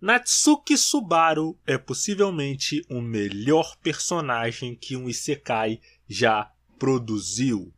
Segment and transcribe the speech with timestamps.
[0.00, 7.72] Natsuki Subaru é possivelmente o melhor personagem que um Isekai já produziu.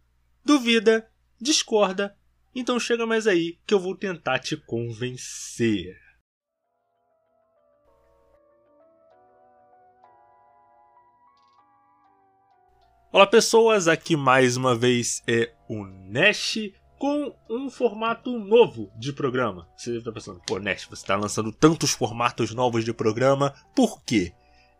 [0.45, 1.09] Duvida?
[1.41, 2.17] Discorda?
[2.55, 5.97] Então chega mais aí que eu vou tentar te convencer.
[13.13, 16.59] Olá pessoas, aqui mais uma vez é o Nash
[16.99, 19.69] com um formato novo de programa.
[19.77, 24.03] Você deve estar pensando, pô, Nash, você está lançando tantos formatos novos de programa, por
[24.03, 24.33] quê?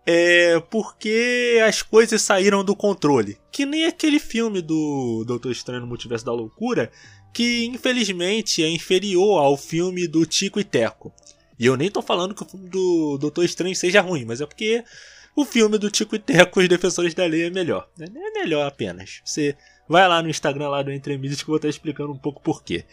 [0.07, 3.37] É porque as coisas saíram do controle.
[3.51, 6.91] Que nem aquele filme do Doutor Estranho no Multiverso da Loucura,
[7.35, 11.13] que infelizmente é inferior ao filme do Tico e Teco.
[11.59, 14.47] E eu nem tô falando que o filme do Doutor Estranho seja ruim, mas é
[14.47, 14.85] porque
[15.35, 17.89] o filme do Tico e Teco, Os Defensores da Lei, é melhor.
[18.01, 19.21] É melhor apenas.
[19.25, 19.57] Você
[19.89, 22.85] Vai lá no Instagram lá do Entre que eu vou estar explicando um pouco porquê.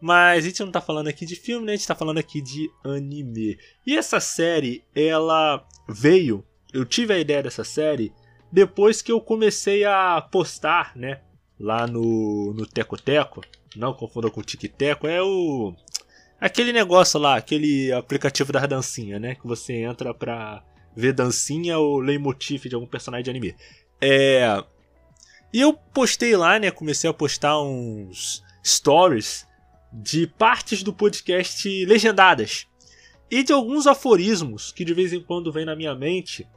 [0.00, 1.74] Mas a gente não tá falando aqui de filme, né?
[1.74, 3.56] A gente tá falando aqui de anime.
[3.86, 6.44] E essa série, ela veio.
[6.72, 8.12] Eu tive a ideia dessa série
[8.50, 11.20] depois que eu comecei a postar, né?
[11.58, 13.42] Lá no, no Teco Teco.
[13.76, 15.06] Não confunda com o Tic Teco.
[15.06, 15.72] É o.
[16.40, 19.36] Aquele negócio lá, aquele aplicativo da dancinha, né?
[19.36, 20.64] Que você entra pra
[20.96, 23.54] ver dancinha ou leitmotiv de algum personagem de anime.
[24.00, 24.62] É.
[25.52, 26.70] E eu postei lá, né?
[26.70, 29.46] Comecei a postar uns stories
[29.92, 32.66] de partes do podcast legendadas
[33.30, 36.48] e de alguns aforismos que de vez em quando vem na minha mente.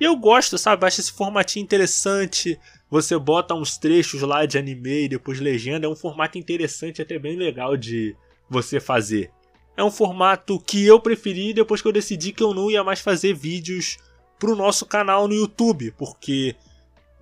[0.00, 0.86] E eu gosto, sabe?
[0.86, 2.58] Acho esse formatinho interessante.
[2.90, 5.86] Você bota uns trechos lá de anime e depois legenda.
[5.86, 8.16] É um formato interessante, até bem legal de
[8.48, 9.30] você fazer.
[9.76, 13.00] É um formato que eu preferi depois que eu decidi que eu não ia mais
[13.00, 13.98] fazer vídeos
[14.38, 16.56] pro nosso canal no YouTube, porque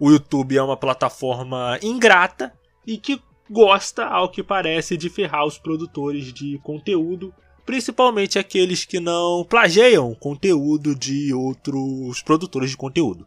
[0.01, 2.53] o YouTube é uma plataforma ingrata
[2.87, 7.35] e que gosta, ao que parece, de ferrar os produtores de conteúdo,
[7.67, 13.27] principalmente aqueles que não plagiam conteúdo de outros produtores de conteúdo.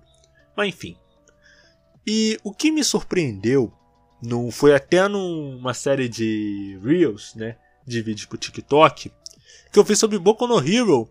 [0.58, 0.98] Mas enfim.
[2.08, 3.72] E o que me surpreendeu
[4.22, 9.12] não foi até numa série de Reels, né, de vídeos pro TikTok,
[9.72, 11.08] que eu fiz sobre Boku no Hero,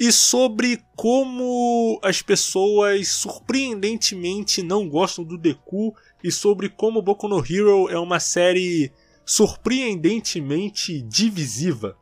[0.00, 5.94] e sobre como as pessoas surpreendentemente não gostam do Deku
[6.24, 8.90] e sobre como Boku no Hero é uma série
[9.26, 11.98] surpreendentemente divisiva.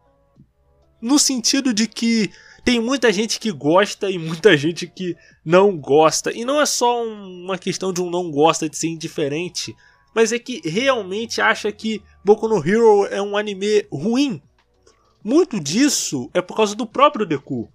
[1.02, 2.30] No sentido de que
[2.64, 6.30] tem muita gente que gosta e muita gente que não gosta.
[6.32, 9.74] E não é só uma questão de um não gosta de ser indiferente,
[10.14, 14.40] mas é que realmente acha que Boku no Hero é um anime ruim.
[15.24, 17.68] Muito disso é por causa do próprio Deku.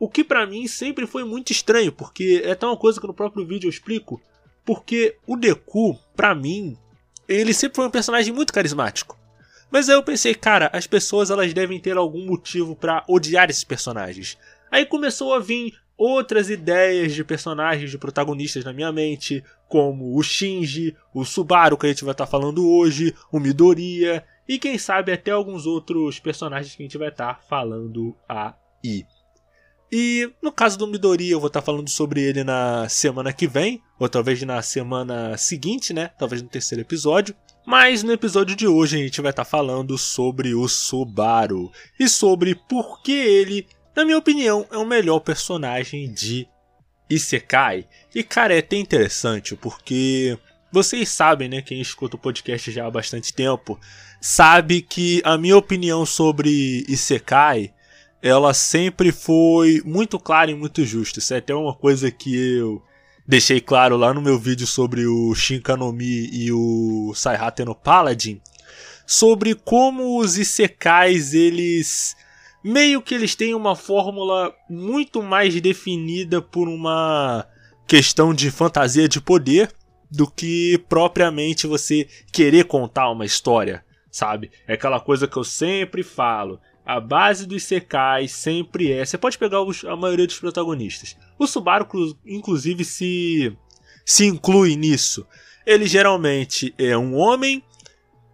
[0.00, 3.12] O que para mim sempre foi muito estranho, porque é até uma coisa que no
[3.12, 4.18] próprio vídeo eu explico,
[4.64, 6.74] porque o Deku, para mim,
[7.28, 9.18] ele sempre foi um personagem muito carismático.
[9.70, 13.62] Mas aí eu pensei, cara, as pessoas elas devem ter algum motivo para odiar esses
[13.62, 14.38] personagens.
[14.70, 20.22] Aí começou a vir outras ideias de personagens, de protagonistas na minha mente, como o
[20.22, 24.78] Shinji, o Subaru que a gente vai estar tá falando hoje, o Midoriya e quem
[24.78, 29.04] sabe até alguns outros personagens que a gente vai estar tá falando aí.
[29.92, 33.82] E no caso do Midori, eu vou estar falando sobre ele na semana que vem,
[33.98, 36.10] ou talvez na semana seguinte, né?
[36.18, 37.34] Talvez no terceiro episódio.
[37.66, 42.54] Mas no episódio de hoje a gente vai estar falando sobre o Subaru e sobre
[42.54, 46.48] por que ele, na minha opinião, é o melhor personagem de
[47.08, 47.86] Isekai.
[48.14, 50.38] E cara, é até interessante porque
[50.72, 51.60] vocês sabem, né?
[51.60, 53.78] Quem escuta o podcast já há bastante tempo,
[54.20, 57.74] sabe que a minha opinião sobre Isekai
[58.22, 61.18] ela sempre foi muito clara e muito justa.
[61.18, 62.82] Isso é até uma coisa que eu
[63.26, 68.40] deixei claro lá no meu vídeo sobre o Shinkanomi e o Saihate no Paladin,
[69.06, 72.16] sobre como os isekais eles
[72.62, 77.46] meio que eles têm uma fórmula muito mais definida por uma
[77.86, 79.72] questão de fantasia de poder
[80.10, 84.50] do que propriamente você querer contar uma história, sabe?
[84.66, 89.04] É aquela coisa que eu sempre falo a base dos secais sempre é.
[89.04, 91.16] Você pode pegar os, a maioria dos protagonistas.
[91.38, 91.86] O Subaru,
[92.26, 93.56] inclusive, se,
[94.04, 95.26] se inclui nisso.
[95.66, 97.62] Ele geralmente é um homem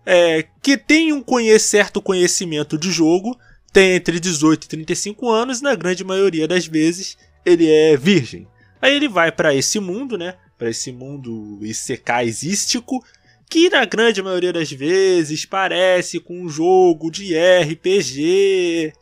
[0.04, 3.36] é, que tem um conhe certo conhecimento de jogo,
[3.72, 8.46] tem entre 18 e 35 anos, e na grande maioria das vezes ele é virgem.
[8.80, 10.36] Aí ele vai para esse mundo, né?
[10.56, 13.04] Para esse mundo isecaisístico,
[13.48, 18.92] que na grande maioria das vezes parece com um jogo de RPG.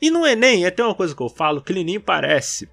[0.00, 2.68] E no Enem, é até uma coisa que eu falo, que ele nem parece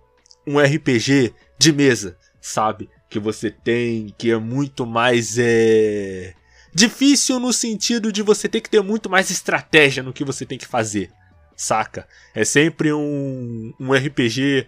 [0.45, 2.89] um RPG de mesa, sabe?
[3.09, 6.33] Que você tem, que é muito mais é
[6.74, 10.57] difícil no sentido de você ter que ter muito mais estratégia no que você tem
[10.57, 11.12] que fazer.
[11.56, 12.07] saca?
[12.35, 14.68] É sempre um, um RPG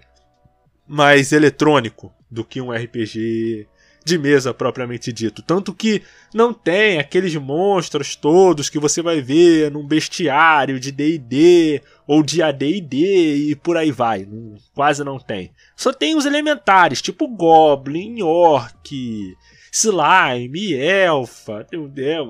[0.87, 3.67] mais eletrônico do que um RPG
[4.09, 5.41] de mesa propriamente dito.
[5.41, 6.01] Tanto que
[6.33, 12.41] não tem aqueles monstros todos que você vai ver num bestiário de DD ou de
[12.41, 14.27] ADD e por aí vai.
[14.73, 15.51] quase não tem.
[15.75, 19.35] Só tem os elementares, tipo Goblin, Orc,
[19.71, 21.65] Slime, Elfa.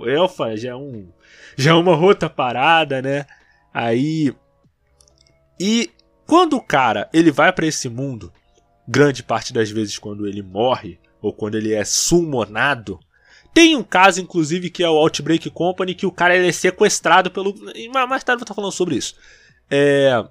[0.06, 1.10] Elfa já é, um,
[1.58, 3.26] já é uma outra parada, né?
[3.74, 4.34] Aí.
[5.60, 5.90] E
[6.26, 8.32] quando o cara ele vai para esse mundo,
[8.88, 13.00] grande parte das vezes quando ele morre, ou quando ele é summonado.
[13.54, 17.32] Tem um caso, inclusive, que é o Outbreak Company, que o cara ele é sequestrado
[17.32, 17.54] pelo.
[18.08, 19.16] Mais tarde eu vou estar falando sobre isso.
[19.70, 20.24] É.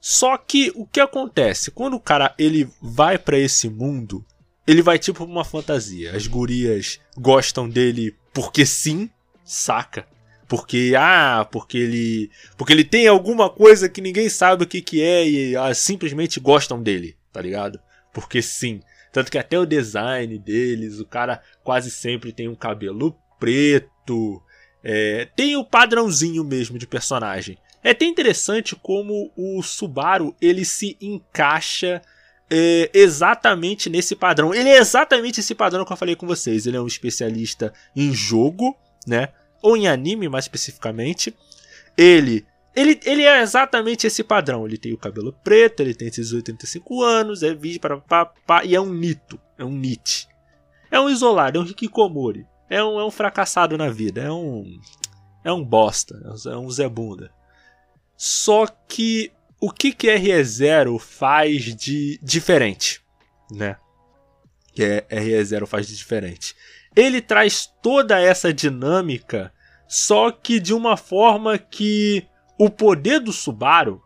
[0.00, 1.70] Só que o que acontece?
[1.70, 4.24] Quando o cara ele vai para esse mundo,
[4.66, 6.14] ele vai tipo uma fantasia.
[6.14, 9.10] As gurias gostam dele porque sim,
[9.44, 10.06] saca?
[10.48, 15.02] Porque ah, porque ele, porque ele tem alguma coisa que ninguém sabe o que que
[15.02, 17.80] é e ah, simplesmente gostam dele, tá ligado?
[18.12, 18.80] Porque sim.
[19.12, 24.42] Tanto que até o design deles, o cara quase sempre tem um cabelo preto.
[24.82, 27.58] É, tem o padrãozinho mesmo de personagem.
[27.82, 32.02] É até interessante como o Subaru ele se encaixa
[32.50, 34.54] é, exatamente nesse padrão.
[34.54, 36.66] Ele é exatamente esse padrão que eu falei com vocês.
[36.66, 38.76] Ele é um especialista em jogo,
[39.06, 39.28] né?
[39.62, 41.34] Ou em anime mais especificamente.
[41.96, 42.44] Ele
[42.76, 44.66] ele, ele é exatamente esse padrão.
[44.66, 48.64] Ele tem o cabelo preto, ele tem esses 85 anos, é vídeo para pá, pá,
[48.64, 50.28] e é um nito, é um nit.
[50.90, 52.46] É um isolado, é um hikikomori.
[52.68, 54.78] É um, é um fracassado na vida, é um
[55.42, 57.30] é um bosta, é um Zé Bunda.
[58.16, 63.00] Só que o que que RE0 faz de diferente,
[63.50, 63.76] né?
[64.74, 66.56] Que é RE0 faz de diferente.
[66.96, 69.52] Ele traz toda essa dinâmica,
[69.86, 72.26] só que de uma forma que
[72.58, 74.02] o poder do Subaru,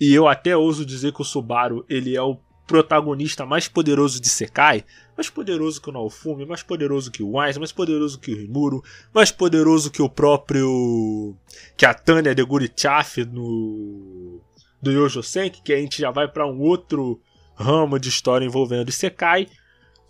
[0.00, 4.28] e eu até ouso dizer que o Subaru ele é o protagonista mais poderoso de
[4.28, 4.84] Sekai,
[5.16, 8.82] mais poderoso que o Naofumi, mais poderoso que o Wise, mais poderoso que o Rimuru,
[9.14, 11.36] mais poderoso que o próprio
[11.76, 14.40] que a Tanya de Gurichaf no
[14.82, 17.20] do Yojo Senki, que a gente já vai para um outro
[17.54, 19.46] ramo de história envolvendo Sekai,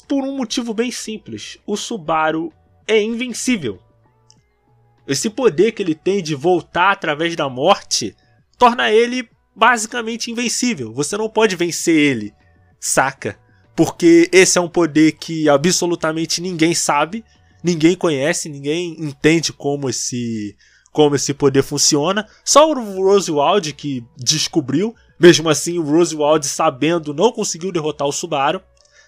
[0.09, 1.59] por um motivo bem simples.
[1.67, 2.53] O Subaru
[2.87, 3.81] é invencível.
[5.07, 8.17] Esse poder que ele tem de voltar através da morte
[8.59, 10.93] torna ele basicamente invencível.
[10.93, 12.33] Você não pode vencer ele,
[12.81, 13.39] saca?
[13.77, 17.25] Porque esse é um poder que absolutamente ninguém sabe,
[17.63, 20.57] ninguém conhece, ninguém entende como esse
[20.93, 22.25] como esse poder funciona.
[22.45, 24.95] Só o Rosewald que descobriu.
[25.19, 28.61] Mesmo assim, o Rosewald sabendo não conseguiu derrotar o Subaru,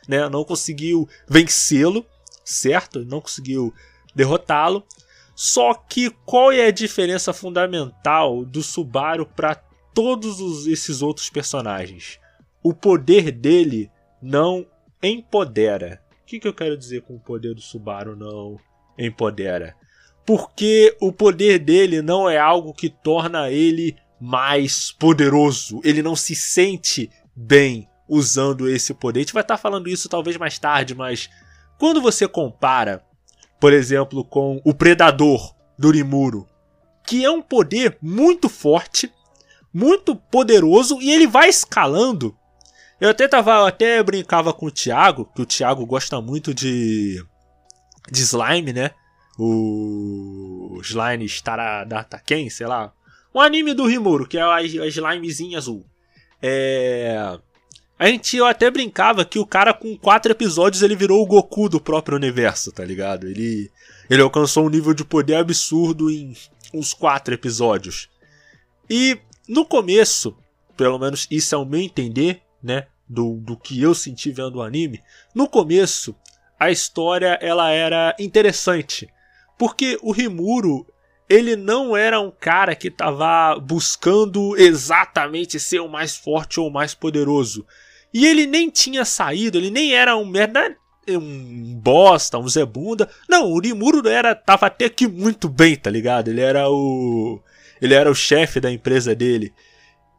[0.09, 0.29] né?
[0.29, 2.05] Não conseguiu vencê-lo,
[2.45, 3.05] certo?
[3.05, 3.73] Não conseguiu
[4.17, 4.85] derrotá-lo.
[5.37, 9.55] Só que qual é a diferença fundamental do Subaru para
[9.95, 12.19] todos os, esses outros personagens?
[12.63, 13.91] O poder dele
[14.23, 14.67] não
[15.03, 16.01] empodera.
[16.23, 18.59] O que, que eu quero dizer com o poder do Subaru não
[18.99, 19.77] empodera?
[20.25, 25.83] Porque o poder dele não é algo que torna ele mais poderoso.
[25.85, 29.21] Ele não se sente bem usando esse poder.
[29.21, 31.29] A gente vai estar falando isso talvez mais tarde, mas
[31.79, 33.05] quando você compara
[33.61, 36.47] por exemplo, com o Predador do Rimuro,
[37.07, 39.13] que é um poder muito forte,
[39.73, 42.37] muito poderoso e ele vai escalando.
[43.01, 47.23] Eu até tava, eu até brincava com o Thiago, que o Thiago gosta muito de
[48.11, 48.93] de slime, né?
[49.39, 52.93] O slime Staradata Ken, sei lá,
[53.35, 55.85] um anime do Rimuro, que é a, a slimezinha azul.
[56.41, 57.39] É
[57.99, 61.81] a gente até brincava que o cara com quatro episódios ele virou o Goku do
[61.81, 63.27] próprio universo, tá ligado?
[63.27, 63.71] Ele,
[64.11, 66.37] ele alcançou um nível de poder absurdo em
[66.75, 68.11] uns quatro episódios.
[68.89, 70.37] E no começo,
[70.77, 72.87] pelo menos isso é o meu entender, né?
[73.09, 75.01] Do, do que eu senti vendo o anime.
[75.35, 76.15] No começo,
[76.59, 79.09] a história ela era interessante.
[79.57, 80.87] Porque o Rimuro,
[81.29, 86.73] ele não era um cara que estava buscando exatamente ser o mais forte ou o
[86.73, 87.65] mais poderoso.
[88.13, 90.77] E ele nem tinha saído, ele nem era um merda,
[91.09, 93.09] um bosta, um zebunda.
[93.29, 96.29] Não, o Rimuro era tava até que muito bem, tá ligado?
[96.29, 97.41] Ele era o
[97.81, 99.53] ele era o chefe da empresa dele.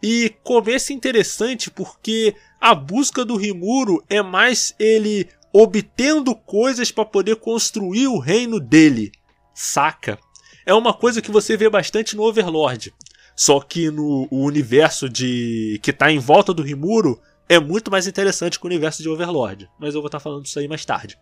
[0.01, 7.37] E começa interessante porque a busca do Rimuro é mais ele obtendo coisas para poder
[7.37, 9.11] construir o reino dele.
[9.55, 10.19] Saca?
[10.65, 12.93] É uma coisa que você vê bastante no Overlord.
[13.35, 18.59] Só que no universo de que tá em volta do Rimuro é muito mais interessante
[18.59, 19.69] que o universo de Overlord.
[19.79, 21.17] Mas eu vou estar falando disso aí mais tarde.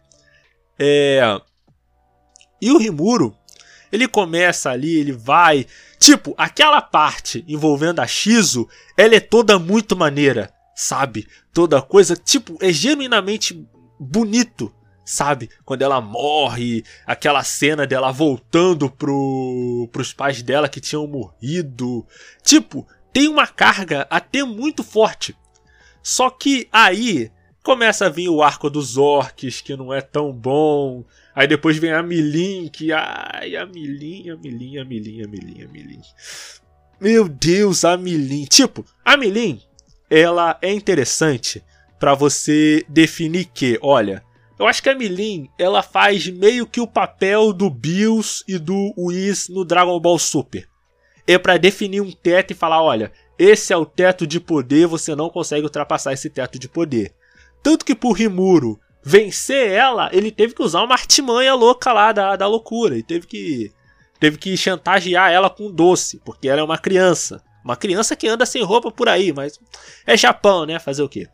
[0.78, 1.40] É...
[2.62, 3.36] E o Rimuro,
[3.92, 5.68] ele começa ali, ele vai
[6.06, 11.28] Tipo, aquela parte envolvendo a Shizu, ela é toda muito maneira, sabe?
[11.52, 13.68] Toda coisa, tipo, é genuinamente
[14.00, 14.72] bonito,
[15.04, 15.50] sabe?
[15.64, 22.06] Quando ela morre, aquela cena dela voltando pro, pros pais dela que tinham morrido.
[22.44, 25.36] Tipo, tem uma carga até muito forte.
[26.06, 27.32] Só que aí
[27.64, 31.04] começa a vir o arco dos orcs, que não é tão bom.
[31.34, 32.94] Aí depois vem a Milin, que.
[32.94, 36.02] Ai, a Milin, a Milin, a Milin, a Milin, a Milin.
[37.02, 38.46] Meu Deus, a Milin.
[38.46, 39.60] Tipo, a Milin,
[40.08, 41.64] ela é interessante
[42.00, 44.24] para você definir que, olha,
[44.60, 48.94] eu acho que a Milin, ela faz meio que o papel do Bills e do
[48.96, 50.68] Whis no Dragon Ball Super.
[51.28, 55.16] É para definir um teto e falar, olha, esse é o teto de poder, você
[55.16, 57.14] não consegue ultrapassar esse teto de poder.
[57.64, 62.36] Tanto que por Rimuro vencer ela, ele teve que usar uma artimanha louca lá da,
[62.36, 62.98] da loucura.
[62.98, 63.72] E teve que,
[64.20, 67.44] teve que chantagear ela com doce, porque ela é uma criança.
[67.64, 69.60] Uma criança que anda sem roupa por aí, mas
[70.06, 70.80] é Japão, né?
[70.80, 71.28] Fazer o quê?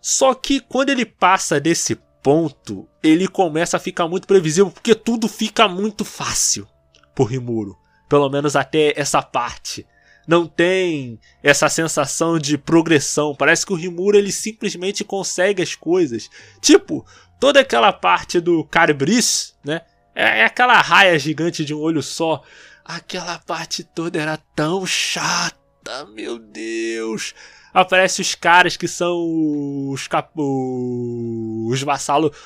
[0.00, 5.28] Só que quando ele passa desse ponto, ele começa a ficar muito previsível, porque tudo
[5.28, 6.66] fica muito fácil
[7.14, 7.76] por Rimuro.
[8.10, 9.86] Pelo menos até essa parte.
[10.28, 13.34] Não tem essa sensação de progressão.
[13.34, 16.28] Parece que o Rimuro ele simplesmente consegue as coisas.
[16.60, 17.06] Tipo,
[17.40, 19.80] toda aquela parte do Carbris, né?
[20.14, 22.42] É, é aquela raia gigante de um olho só.
[22.84, 27.32] Aquela parte toda era tão chata, meu Deus
[27.72, 30.30] aparece os caras que são os, cap...
[30.36, 32.36] os vassalos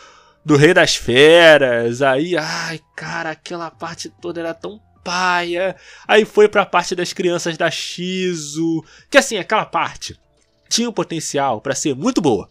[0.45, 2.03] do Rei das Feras.
[2.03, 5.77] Aí, ai, cara, aquela parte toda era tão paia.
[6.09, 8.83] Aí foi pra parte das crianças da Shizu.
[9.11, 10.19] Que assim, aquela parte
[10.69, 12.51] tinha o potencial para ser muito boa.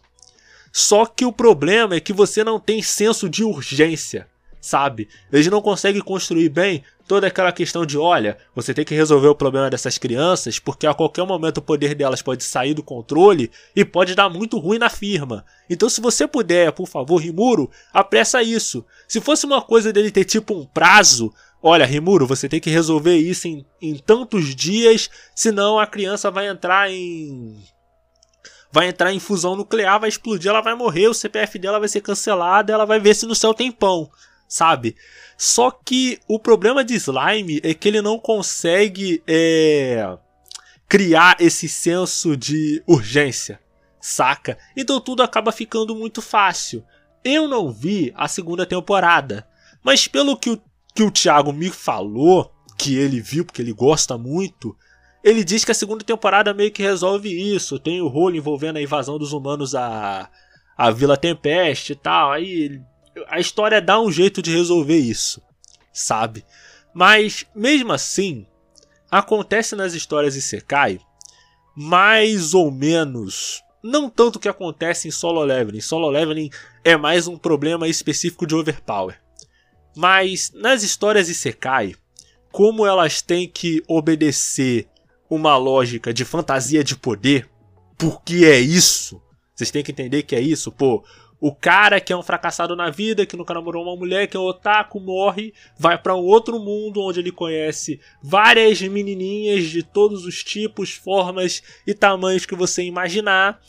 [0.72, 4.28] Só que o problema é que você não tem senso de urgência
[4.64, 5.10] sabe?
[5.30, 9.34] Eles não conseguem construir bem toda aquela questão de, olha, você tem que resolver o
[9.34, 13.84] problema dessas crianças, porque a qualquer momento o poder delas pode sair do controle e
[13.84, 15.44] pode dar muito ruim na firma.
[15.68, 18.86] Então, se você puder, por favor, Rimuro, apressa isso.
[19.06, 21.30] Se fosse uma coisa dele ter tipo um prazo,
[21.64, 26.48] olha, Rimuro, você tem que resolver isso em, em tantos dias, senão a criança vai
[26.48, 27.58] entrar em
[28.70, 32.00] vai entrar em fusão nuclear, vai explodir, ela vai morrer, o CPF dela vai ser
[32.00, 34.10] cancelado, ela vai ver se no céu tem pão
[34.48, 34.96] sabe?
[35.36, 40.16] Só que o problema de Slime é que ele não consegue é,
[40.88, 43.60] criar esse senso de urgência,
[44.00, 44.56] saca?
[44.76, 46.84] Então tudo acaba ficando muito fácil.
[47.24, 49.46] Eu não vi a segunda temporada,
[49.82, 50.62] mas pelo que o,
[50.94, 54.76] que o Thiago me falou, que ele viu porque ele gosta muito,
[55.22, 57.78] ele diz que a segunda temporada meio que resolve isso.
[57.78, 60.30] Tem o rolo envolvendo a invasão dos humanos à,
[60.76, 62.30] à Vila Tempeste e tal.
[62.30, 62.80] Aí
[63.28, 65.42] a história dá um jeito de resolver isso,
[65.92, 66.44] sabe?
[66.92, 68.46] Mas mesmo assim,
[69.10, 71.00] acontece nas histórias Isekai
[71.76, 75.80] mais ou menos, não tanto que acontece em Solo Leveling.
[75.80, 76.50] Solo Leveling
[76.84, 79.23] é mais um problema específico de Overpower.
[79.96, 81.94] Mas nas histórias Isekai,
[82.50, 84.88] como elas têm que obedecer
[85.28, 87.48] uma lógica de fantasia de poder,
[87.96, 89.20] porque é isso.
[89.54, 91.04] Vocês têm que entender que é isso, pô
[91.46, 94.40] o cara que é um fracassado na vida, que nunca namorou uma mulher, que é
[94.40, 100.24] um otaku, morre, vai para um outro mundo onde ele conhece várias menininhas de todos
[100.24, 103.60] os tipos, formas e tamanhos que você imaginar,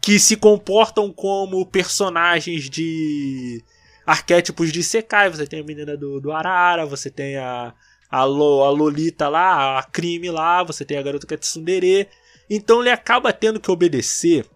[0.00, 3.60] que se comportam como personagens de
[4.06, 5.28] arquétipos de Sekai.
[5.28, 7.74] Você tem a menina do, do Arara, você tem a,
[8.08, 12.08] a, Lo, a Lolita lá, a Crime lá, você tem a garota que é Tsundere.
[12.48, 14.46] Então ele acaba tendo que obedecer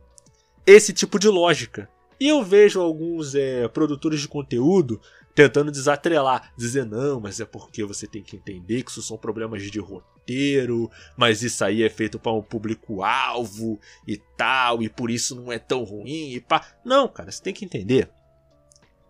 [0.67, 1.89] esse tipo de lógica.
[2.21, 5.01] E eu vejo alguns é, produtores de conteúdo
[5.35, 9.63] tentando desatrelar, dizer não, mas é porque você tem que entender que isso são problemas
[9.63, 15.35] de roteiro, mas isso aí é feito para um público-alvo e tal, e por isso
[15.35, 16.67] não é tão ruim e pá.
[16.85, 18.11] Não, cara, você tem que entender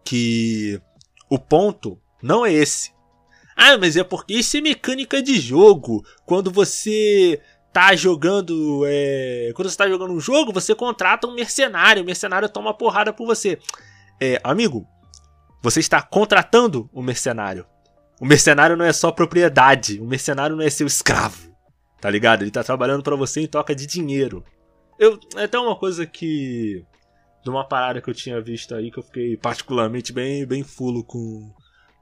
[0.04, 0.80] que
[1.28, 2.92] o ponto não é esse.
[3.56, 6.04] Ah, mas é porque isso é mecânica de jogo.
[6.24, 7.40] Quando você
[7.72, 8.84] tá jogando.
[8.86, 9.52] É...
[9.54, 12.02] Quando você tá jogando um jogo, você contrata um mercenário.
[12.02, 13.58] O mercenário toma porrada por você.
[14.20, 14.86] É, amigo,
[15.62, 17.66] você está contratando um mercenário.
[18.20, 20.00] O mercenário não é só propriedade.
[20.00, 21.50] O mercenário não é seu escravo.
[22.00, 22.42] Tá ligado?
[22.42, 24.44] Ele tá trabalhando para você em troca de dinheiro.
[24.98, 26.84] Eu, é até uma coisa que.
[27.42, 31.02] De uma parada que eu tinha visto aí que eu fiquei particularmente bem, bem fulo
[31.02, 31.52] com,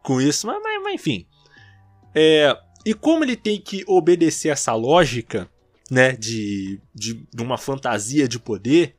[0.02, 0.46] com isso.
[0.46, 1.26] Mas, mas, mas enfim.
[2.14, 5.48] É, e como ele tem que obedecer essa lógica,
[5.90, 8.96] né, de, de, de uma fantasia de poder,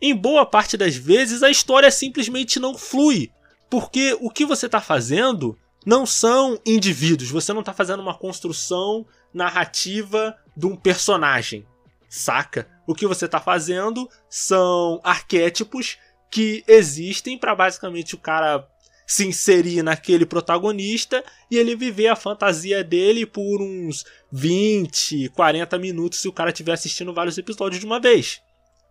[0.00, 3.30] em boa parte das vezes a história simplesmente não flui.
[3.70, 7.30] Porque o que você está fazendo não são indivíduos.
[7.30, 11.66] Você não tá fazendo uma construção narrativa de um personagem,
[12.12, 12.68] saca?
[12.86, 15.96] O que você tá fazendo são arquétipos
[16.30, 18.68] que existem para basicamente o cara
[19.06, 26.20] se inserir naquele protagonista e ele viver a fantasia dele por uns 20, 40 minutos
[26.20, 28.40] se o cara estiver assistindo vários episódios de uma vez.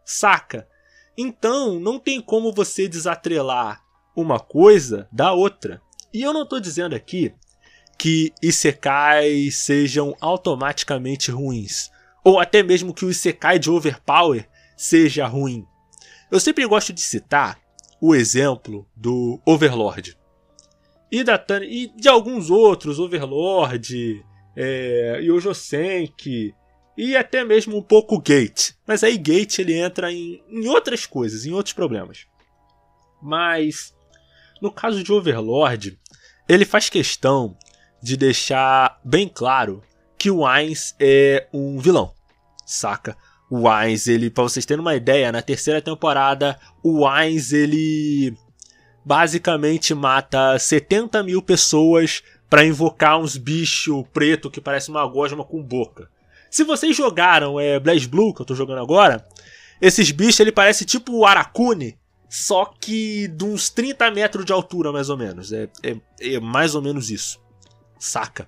[0.04, 0.68] Saca?
[1.16, 3.82] Então, não tem como você desatrelar
[4.16, 5.80] uma coisa da outra.
[6.12, 7.34] E eu não estou dizendo aqui
[7.98, 11.92] que Isekais sejam automaticamente ruins.
[12.24, 14.48] Ou até mesmo que o Isekai de Overpower
[14.78, 15.66] seja ruim.
[16.32, 17.60] Eu sempre gosto de citar
[18.00, 20.18] o exemplo do Overlord.
[21.12, 24.26] E, da, e de alguns outros, Overlord,
[24.56, 26.56] é, Yojo Senki,
[26.98, 28.72] e até mesmo um pouco Gate.
[28.88, 32.26] Mas aí Gate ele entra em, em outras coisas, em outros problemas.
[33.22, 33.94] Mas
[34.62, 36.00] no caso de Overlord,
[36.48, 37.58] ele faz questão
[38.02, 39.84] de deixar bem claro
[40.22, 42.14] que o Ainz é um vilão,
[42.64, 43.18] saca?
[43.50, 48.38] o Ainz, ele, pra vocês terem uma ideia, na terceira temporada, o Ainz, ele
[49.04, 55.62] basicamente mata 70 mil pessoas para invocar uns bichos preto que parece uma gosma com
[55.62, 56.08] boca.
[56.52, 59.26] Se vocês jogaram é, Blaze Blue, que eu tô jogando agora,
[59.82, 61.98] esses bichos ele parece tipo o Aracune,
[62.30, 65.52] só que de uns 30 metros de altura, mais ou menos.
[65.52, 67.42] É, é, é mais ou menos isso.
[68.00, 68.48] Saca?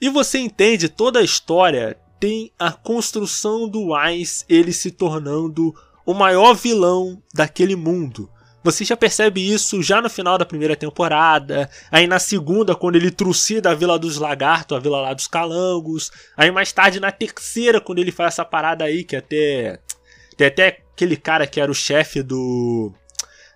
[0.00, 5.74] E você entende toda a história tem a construção do Wise ele se tornando
[6.04, 8.30] o maior vilão daquele mundo.
[8.66, 13.12] Você já percebe isso já no final da primeira temporada, aí na segunda, quando ele
[13.12, 17.80] trucida a Vila dos Lagartos, a Vila lá dos Calangos, aí mais tarde na terceira,
[17.80, 19.78] quando ele faz essa parada aí, que até.
[20.36, 22.92] Tem até aquele cara que era o chefe do.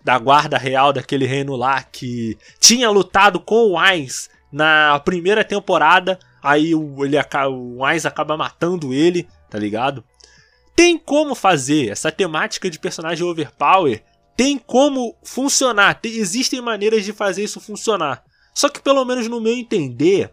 [0.05, 6.21] da guarda real daquele reino lá, que tinha lutado com o Wise na primeira temporada,
[6.43, 7.17] aí o, ele,
[7.51, 10.05] o Ainz acaba matando ele, tá ligado?
[10.75, 14.03] Tem como fazer essa temática de personagem overpower,
[14.37, 18.25] tem como funcionar, tem, existem maneiras de fazer isso funcionar.
[18.55, 20.33] Só que pelo menos no meu entender,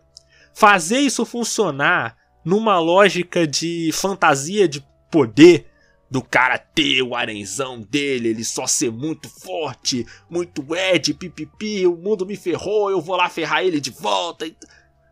[0.54, 5.68] fazer isso funcionar numa lógica de fantasia de poder,
[6.10, 11.98] do cara ter o arenzão dele, ele só ser muito forte, muito Ed, pipipi, o
[11.98, 14.50] mundo me ferrou, eu vou lá ferrar ele de volta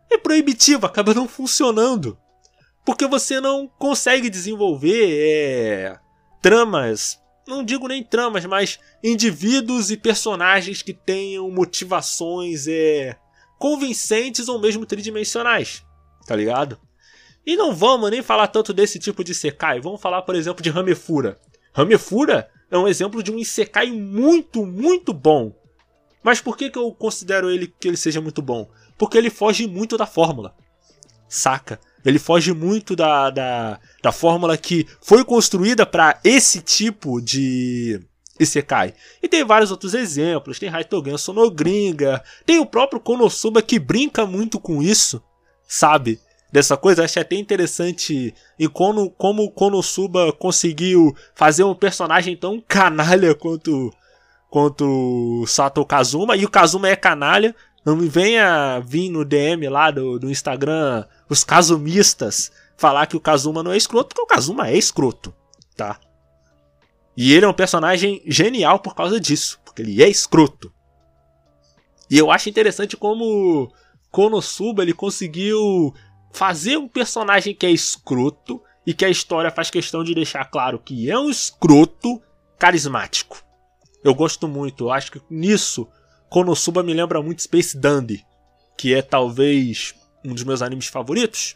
[0.10, 2.18] é proibitivo, acaba não funcionando.
[2.86, 5.98] Porque você não consegue desenvolver é,
[6.42, 13.18] tramas, não digo nem tramas, mas indivíduos e personagens que tenham motivações é,
[13.58, 15.84] convincentes ou mesmo tridimensionais,
[16.28, 16.80] tá ligado?
[17.46, 20.70] E não vamos nem falar tanto desse tipo de Sekai, vamos falar, por exemplo, de
[20.70, 21.40] Ramefura.
[21.74, 25.54] Ramefura é um exemplo de um Isekai muito, muito bom.
[26.24, 28.68] Mas por que, que eu considero ele que ele seja muito bom?
[28.98, 30.56] Porque ele foge muito da fórmula.
[31.28, 31.80] Saca?
[32.06, 38.00] Ele foge muito da, da, da fórmula que foi construída para esse tipo de
[38.40, 38.94] Isekai.
[39.24, 40.60] E tem vários outros exemplos.
[40.60, 42.24] Tem Haitogen Sonogringa.
[42.46, 45.22] Tem o próprio Konosuba que brinca muito com isso.
[45.68, 46.20] Sabe?
[46.52, 47.04] Dessa coisa.
[47.04, 53.92] Acho até interessante em como, como o Konosuba conseguiu fazer um personagem tão canalha quanto,
[54.50, 56.36] quanto o Sato Kazuma.
[56.36, 57.56] E o Kazuma é canalha.
[57.86, 63.22] Não me venha vir no DM lá do, do Instagram os casumistas falar que o
[63.22, 65.34] Kazuma não é escroto, porque o Kazuma é escroto,
[65.78, 66.00] tá?
[67.16, 70.74] E ele é um personagem genial por causa disso, porque ele é escroto.
[72.10, 73.72] E eu acho interessante como
[74.12, 75.94] Konosuba ele conseguiu
[76.34, 80.80] fazer um personagem que é escroto e que a história faz questão de deixar claro
[80.80, 82.22] que é um escroto
[82.58, 83.44] carismático.
[84.04, 85.88] Eu gosto muito, eu acho que nisso
[86.30, 88.26] Konosuba me lembra muito Space Dandy,
[88.78, 91.56] que é talvez um dos meus animes favoritos.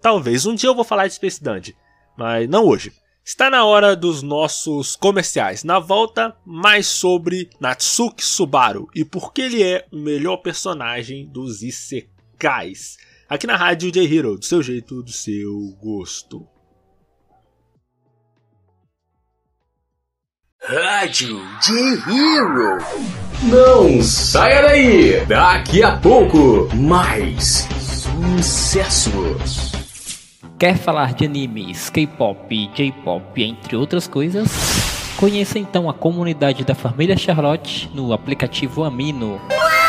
[0.00, 1.76] Talvez um dia eu vou falar de Space Dandy,
[2.16, 2.92] mas não hoje.
[3.24, 5.62] Está na hora dos nossos comerciais.
[5.62, 11.62] Na volta, mais sobre Natsuki Subaru e por que ele é o melhor personagem dos
[11.62, 12.96] Isekais.
[13.28, 16.48] Aqui na Rádio J Hero, do seu jeito, do seu gosto.
[20.66, 22.78] Rádio J-Hero.
[23.44, 25.24] Não saia daí!
[25.24, 27.68] Daqui a pouco, mais
[28.36, 29.72] sucessos.
[30.58, 34.48] Quer falar de animes, K-pop, J-pop, entre outras coisas?
[35.16, 39.40] Conheça então a comunidade da família Charlotte no aplicativo Amino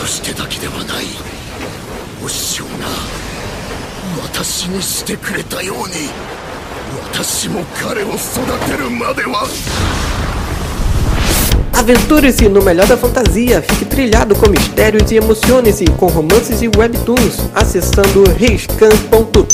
[0.00, 1.04] としてだけではない
[2.24, 2.86] お師匠が
[4.22, 6.08] 私にしてくれたように
[7.12, 9.46] 私も彼を育てるまでは
[11.72, 17.50] Aventure-se no melhor da fantasia, fique trilhado com mistérios e emocione-se com romances e webtoons
[17.54, 19.46] acessando riscan.top.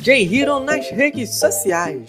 [0.00, 2.08] J-Hero nas redes sociais.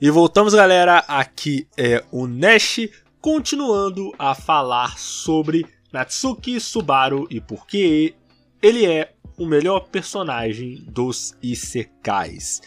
[0.00, 0.98] E voltamos, galera.
[1.08, 2.88] Aqui é o Nash,
[3.20, 8.14] continuando a falar sobre Natsuki Subaru e por que
[8.62, 12.62] ele é o melhor personagem dos Isekais.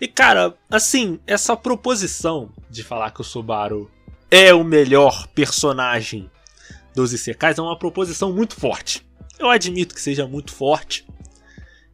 [0.00, 3.90] E cara, assim, essa proposição de falar que o Subaru
[4.30, 6.30] é o melhor personagem
[6.94, 9.06] dos Isekais é uma proposição muito forte.
[9.38, 11.06] Eu admito que seja muito forte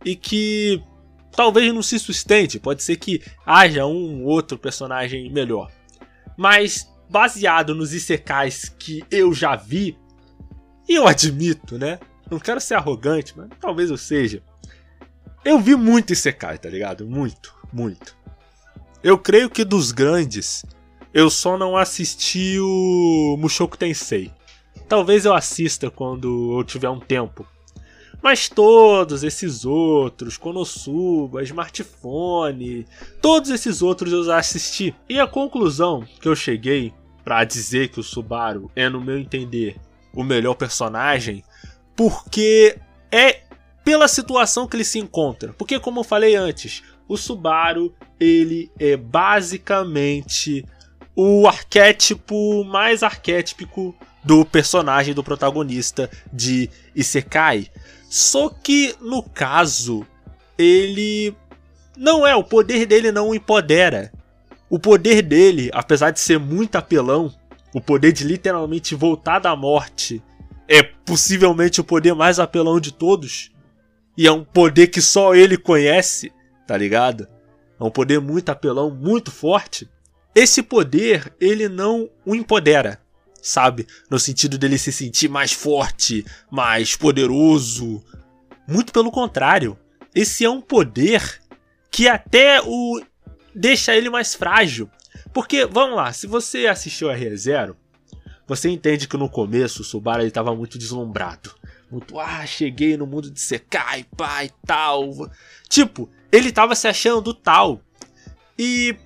[0.05, 0.81] e que
[1.37, 5.71] talvez não se sustente, pode ser que haja um outro personagem melhor.
[6.37, 9.97] Mas baseado nos Isekais que eu já vi,
[10.89, 11.99] e eu admito, né?
[12.31, 14.43] Não quero ser arrogante, mas talvez eu seja.
[15.45, 17.07] Eu vi muito Isekai, tá ligado?
[17.07, 18.17] Muito, muito.
[19.03, 20.65] Eu creio que dos grandes,
[21.15, 24.33] eu só não assisti o Mushoku Tensei.
[24.89, 27.47] Talvez eu assista quando eu tiver um tempo.
[28.27, 32.85] Mas todos esses outros, Konosuba, Smartphone,
[33.23, 34.93] todos esses outros eu já assisti.
[35.09, 39.77] E a conclusão que eu cheguei para dizer que o Subaru é, no meu entender,
[40.13, 41.45] o melhor personagem,
[41.95, 42.77] porque
[43.13, 43.43] é
[43.85, 45.53] pela situação que ele se encontra.
[45.53, 50.65] Porque como eu falei antes, o Subaru, ele é basicamente
[51.15, 57.71] o arquétipo mais arquétipico do personagem do protagonista de Isekai.
[58.09, 60.07] Só que no caso,
[60.57, 61.35] ele
[61.97, 64.13] não é, o poder dele não o empodera.
[64.69, 67.33] O poder dele, apesar de ser muito apelão,
[67.73, 70.23] o poder de literalmente voltar da morte
[70.69, 73.53] é possivelmente o poder mais apelão de todos.
[74.17, 76.33] E é um poder que só ele conhece,
[76.67, 77.29] tá ligado?
[77.79, 79.89] É um poder muito apelão, muito forte.
[80.35, 83.01] Esse poder, ele não o empodera,
[83.47, 83.87] sabe?
[84.11, 88.03] No sentido dele se sentir mais forte, mais poderoso.
[88.67, 89.79] Muito pelo contrário.
[90.15, 91.41] Esse é um poder
[91.91, 93.01] que até o
[93.55, 94.91] deixa ele mais frágil.
[95.33, 97.77] Porque, vamos lá, se você assistiu a ReZero,
[98.47, 101.55] você entende que no começo o Subaru estava muito deslumbrado.
[101.91, 105.11] Muito, ah, cheguei no mundo de Sekai, pai, tal.
[105.69, 107.81] Tipo, ele estava se achando tal.
[108.59, 108.97] E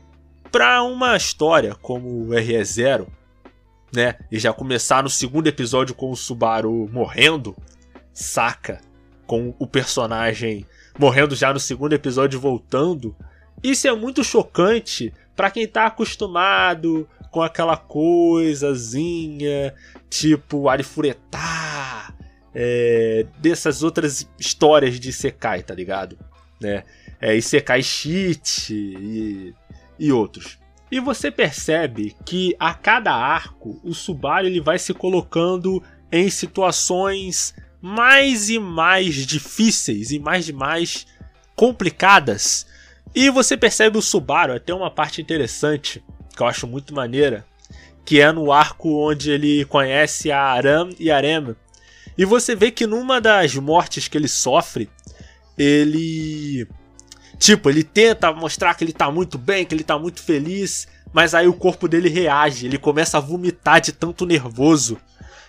[0.51, 3.07] para uma história como o RE0,
[3.93, 7.57] né, e já começar no segundo episódio com o Subaru morrendo,
[8.13, 8.81] saca?
[9.27, 10.67] Com o personagem
[10.99, 13.17] morrendo já no segundo episódio voltando.
[13.63, 19.73] Isso é muito chocante para quem tá acostumado com aquela coisazinha
[20.09, 21.39] tipo Arifureta,
[22.55, 26.19] é, dessas outras histórias de Isekai, tá ligado?
[26.61, 26.83] Né?
[27.21, 29.55] É, Isekai Shit e,
[29.99, 30.60] e outros.
[30.91, 37.55] E você percebe que a cada arco o Subaru ele vai se colocando em situações
[37.81, 41.07] mais e mais difíceis e mais e mais
[41.55, 42.67] complicadas.
[43.15, 46.03] E você percebe o Subaru, até uma parte interessante
[46.35, 47.45] que eu acho muito maneira,
[48.05, 51.55] que é no arco onde ele conhece a Aram e Arem.
[52.19, 54.91] E você vê que numa das mortes que ele sofre,
[55.57, 56.67] ele
[57.41, 61.35] Tipo, ele tenta mostrar que ele tá muito bem, que ele tá muito feliz, mas
[61.35, 64.99] aí o corpo dele reage, ele começa a vomitar de tanto nervoso.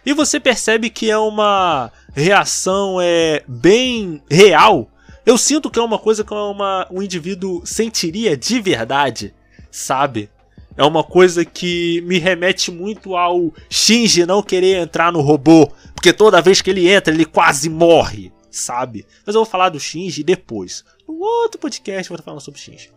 [0.05, 4.89] E você percebe que é uma reação é bem real.
[5.25, 9.33] Eu sinto que é uma coisa que uma, um indivíduo sentiria de verdade,
[9.69, 10.29] sabe?
[10.77, 16.13] É uma coisa que me remete muito ao Shinji não querer entrar no robô, porque
[16.13, 19.05] toda vez que ele entra, ele quase morre, sabe?
[19.25, 20.83] Mas eu vou falar do Shinji depois.
[21.07, 22.91] No outro podcast eu vou falar sobre o Shinji.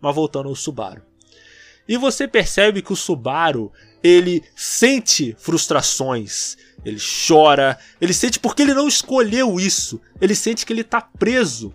[0.00, 1.02] Mas voltando ao Subaru.
[1.88, 8.74] E você percebe que o Subaru, ele sente frustrações, ele chora, ele sente porque ele
[8.74, 11.74] não escolheu isso, ele sente que ele tá preso.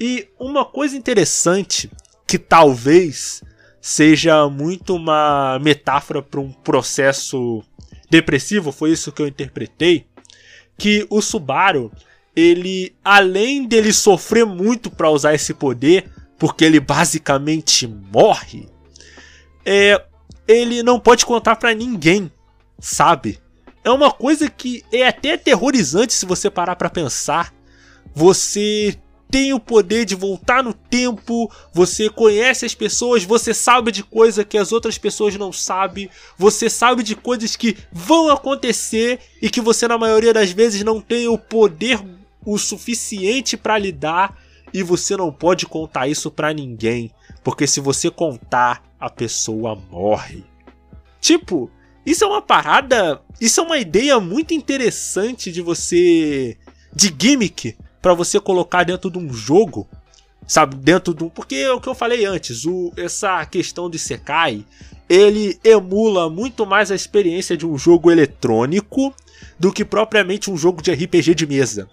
[0.00, 1.90] E uma coisa interessante
[2.26, 3.42] que talvez
[3.78, 7.62] seja muito uma metáfora para um processo
[8.08, 10.06] depressivo, foi isso que eu interpretei,
[10.78, 11.92] que o Subaru,
[12.34, 18.68] ele além dele sofrer muito para usar esse poder, porque ele basicamente morre,
[19.64, 20.02] é,
[20.48, 22.30] ele não pode contar para ninguém,
[22.78, 23.38] sabe?
[23.84, 27.52] É uma coisa que é até aterrorizante se você parar para pensar.
[28.14, 28.96] Você
[29.32, 34.44] tem o poder de voltar no tempo, você conhece as pessoas, você sabe de coisa
[34.44, 39.60] que as outras pessoas não sabem, você sabe de coisas que vão acontecer e que
[39.60, 41.98] você na maioria das vezes não tem o poder
[42.44, 44.36] o suficiente para lidar
[44.72, 47.10] e você não pode contar isso para ninguém,
[47.44, 50.44] porque se você contar, a pessoa morre.
[51.20, 51.70] Tipo,
[52.06, 56.56] isso é uma parada, isso é uma ideia muito interessante de você
[56.94, 59.88] de gimmick para você colocar dentro de um jogo,
[60.46, 60.76] sabe?
[60.76, 61.28] Dentro de um.
[61.28, 64.64] Porque é o que eu falei antes, o, essa questão de Sekai,
[65.08, 69.14] ele emula muito mais a experiência de um jogo eletrônico
[69.58, 71.88] do que propriamente um jogo de RPG de mesa.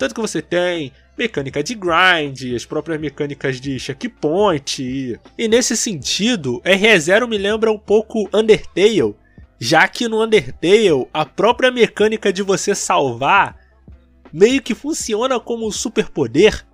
[0.00, 4.82] Tanto que você tem mecânica de grind, as próprias mecânicas de checkpoint.
[4.82, 9.14] E, e nesse sentido, RE0 me lembra um pouco Undertale,
[9.58, 13.58] já que no Undertale a própria mecânica de você salvar
[14.32, 16.64] meio que funciona como um superpoder,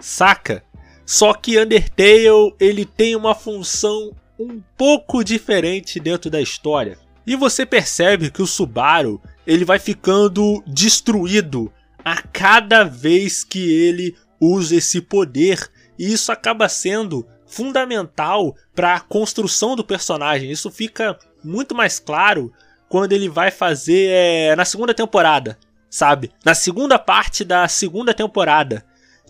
[0.00, 0.64] saca?
[1.06, 6.98] Só que Undertale ele tem uma função um pouco diferente dentro da história.
[7.24, 11.72] E você percebe que o Subaru ele vai ficando destruído
[12.04, 15.70] a cada vez que ele usa esse poder.
[15.98, 20.50] E isso acaba sendo fundamental para a construção do personagem.
[20.50, 22.52] Isso fica muito mais claro
[22.88, 25.58] quando ele vai fazer é, na segunda temporada
[25.94, 26.32] sabe?
[26.44, 28.84] Na segunda parte da segunda temporada,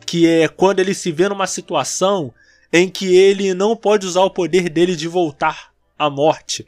[0.06, 2.32] que é quando ele se vê numa situação
[2.72, 6.66] em que ele não pode usar o poder dele de voltar à morte.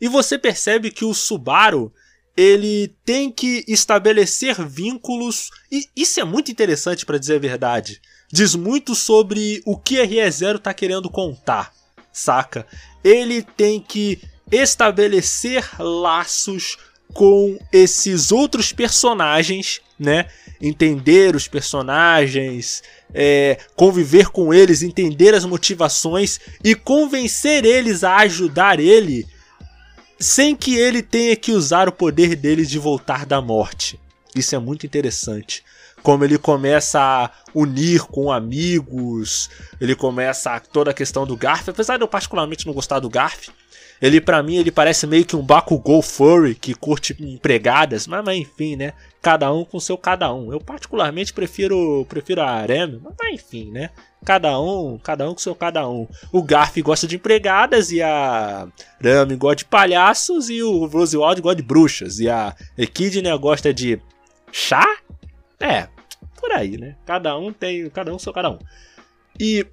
[0.00, 1.92] E você percebe que o Subaru
[2.36, 8.00] ele tem que estabelecer vínculos e isso é muito interessante para dizer a verdade.
[8.32, 11.72] Diz muito sobre o que a RE0 está querendo contar,
[12.12, 12.66] saca?
[13.04, 16.78] Ele tem que estabelecer laços
[17.12, 20.26] com esses outros personagens, né?
[20.60, 28.80] Entender os personagens, é, conviver com eles, entender as motivações e convencer eles a ajudar
[28.80, 29.26] ele
[30.22, 33.98] sem que ele tenha que usar o poder dele de voltar da morte.
[34.34, 35.64] Isso é muito interessante.
[36.02, 41.68] Como ele começa a unir com amigos, ele começa a, toda a questão do Garf.
[41.68, 43.50] Apesar de eu particularmente não gostar do Garf,
[44.02, 48.36] ele, para mim, ele parece meio que um Bakugou furry que curte empregadas, mas, mas,
[48.36, 48.94] enfim, né?
[49.22, 50.52] Cada um com seu cada um.
[50.52, 53.90] Eu particularmente prefiro prefiro a Arame, mas, mas enfim, né?
[54.24, 56.08] Cada um, cada um com seu cada um.
[56.32, 58.66] O Garf gosta de empregadas e a
[59.00, 64.00] Rami gosta de palhaços e o Rosewald gosta de bruxas e a Echidna gosta de
[64.50, 64.84] chá?
[65.60, 65.86] É,
[66.40, 66.96] por aí, né?
[67.06, 68.58] Cada um tem, cada um seu cada um.
[69.38, 69.64] E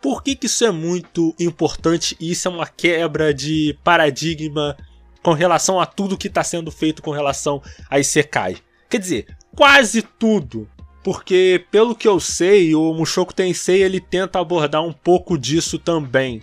[0.00, 4.76] por que, que isso é muito importante e isso é uma quebra de paradigma
[5.22, 8.56] com relação a tudo que está sendo feito com relação a Isekai?
[8.88, 10.68] Quer dizer, quase tudo.
[11.02, 16.42] Porque, pelo que eu sei, o Mushoku Tensei ele tenta abordar um pouco disso também.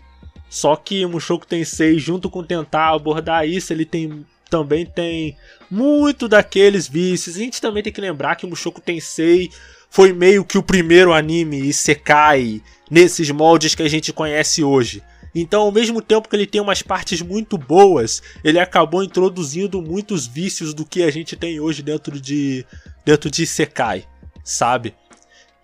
[0.50, 5.36] Só que o Mushoku Tensei, junto com tentar abordar isso, ele tem também tem
[5.70, 7.36] muito daqueles vícios.
[7.36, 9.50] A gente também tem que lembrar que o Mushoku Tensei
[9.96, 15.02] foi meio que o primeiro anime Isekai nesses moldes que a gente conhece hoje.
[15.34, 20.28] Então, ao mesmo tempo que ele tem umas partes muito boas, ele acabou introduzindo muitos
[20.28, 22.66] vícios do que a gente tem hoje dentro de
[23.06, 24.04] dentro de Sekai,
[24.44, 24.94] sabe?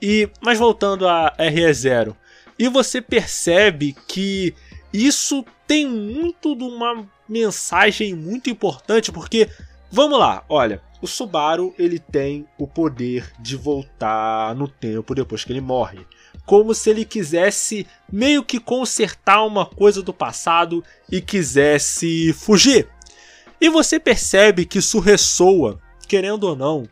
[0.02, 2.16] E mas voltando a RE0,
[2.58, 4.56] e você percebe que
[4.94, 9.50] isso tem muito de uma mensagem muito importante, porque
[9.92, 15.52] vamos lá, olha, o Subaru ele tem o poder de voltar no tempo depois que
[15.52, 16.06] ele morre
[16.46, 22.88] como se ele quisesse meio que consertar uma coisa do passado e quisesse fugir.
[23.60, 26.88] E você percebe que isso ressoa, querendo ou não,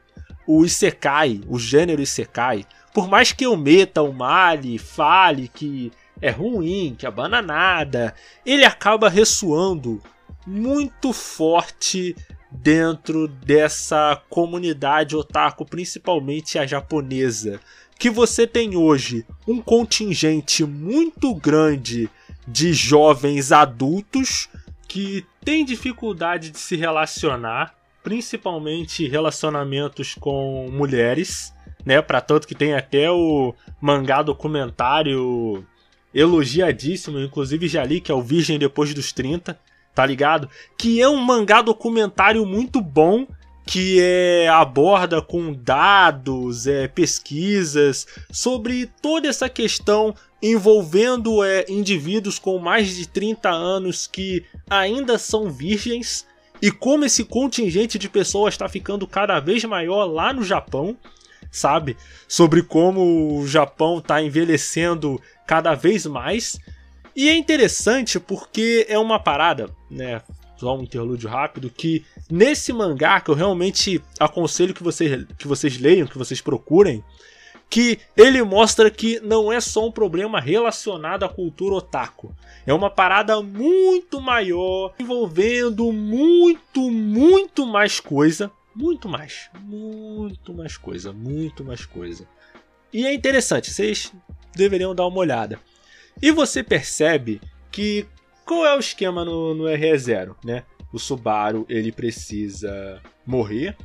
[0.45, 5.91] o Isekai, o gênero Isekai, por mais que eu meta o Mali, fale que
[6.21, 8.13] é ruim, que é bananada,
[8.45, 10.01] ele acaba ressoando
[10.45, 12.15] muito forte
[12.51, 17.59] dentro dessa comunidade otaku, principalmente a japonesa,
[17.97, 22.09] que você tem hoje um contingente muito grande
[22.47, 24.49] de jovens adultos
[24.87, 31.53] que têm dificuldade de se relacionar, principalmente relacionamentos com mulheres,
[31.85, 32.01] né?
[32.01, 35.65] Para tanto que tem até o mangá documentário
[36.13, 39.59] elogiadíssimo, inclusive já li que é o Virgem depois dos 30,
[39.93, 40.49] tá ligado?
[40.77, 43.27] Que é um mangá documentário muito bom
[43.65, 52.57] que é, aborda com dados, é, pesquisas sobre toda essa questão envolvendo é, indivíduos com
[52.57, 56.25] mais de 30 anos que ainda são virgens
[56.59, 60.97] e como esse contingente de pessoas está ficando cada vez maior lá no Japão,
[61.51, 61.95] sabe?
[62.27, 66.59] Sobre como o Japão está envelhecendo cada vez mais.
[67.15, 70.21] E é interessante porque é uma parada, né?
[70.57, 75.77] Só um interlúdio rápido, que nesse mangá que eu realmente aconselho que vocês, que vocês
[75.77, 77.03] leiam, que vocês procurem,
[77.69, 82.35] que ele mostra que não é só um problema relacionado à cultura otaku.
[82.65, 88.51] É uma parada muito maior, envolvendo muito, muito mais coisa.
[88.75, 89.49] Muito mais.
[89.61, 91.13] Muito mais coisa.
[91.13, 92.27] Muito mais coisa.
[92.91, 94.11] E é interessante, vocês
[94.55, 95.59] deveriam dar uma olhada.
[96.21, 98.05] E você percebe que
[98.45, 100.63] qual é o esquema no, no RE0, né?
[100.91, 103.77] O Subaru ele precisa morrer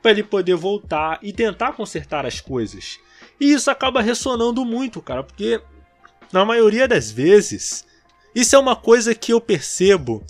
[0.00, 2.98] para ele poder voltar e tentar consertar as coisas.
[3.40, 5.60] E isso acaba ressonando muito, cara, porque
[6.32, 7.84] na maioria das vezes,
[8.34, 10.24] isso é uma coisa que eu percebo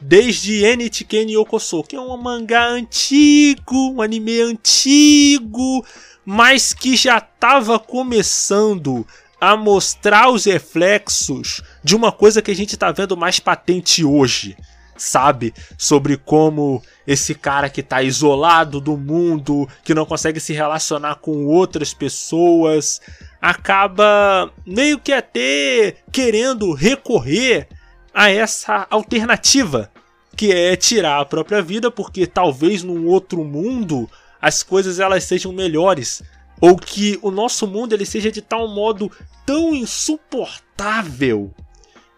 [0.00, 5.84] desde Enichiken Yokoso, que é um mangá antigo, um anime antigo,
[6.24, 9.06] mas que já estava começando
[9.40, 14.56] a mostrar os reflexos de uma coisa que a gente está vendo mais patente hoje,
[14.96, 15.54] sabe?
[15.78, 21.46] Sobre como esse cara que tá isolado do mundo, que não consegue se relacionar com
[21.46, 23.00] outras pessoas,
[23.40, 27.66] acaba meio que até querendo recorrer
[28.12, 29.90] a essa alternativa,
[30.36, 34.08] que é tirar a própria vida, porque talvez num outro mundo
[34.40, 36.22] as coisas elas sejam melhores,
[36.60, 39.10] ou que o nosso mundo ele seja de tal modo
[39.46, 41.52] tão insuportável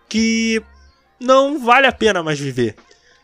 [0.09, 0.63] que
[1.19, 2.77] não vale a pena mais viver.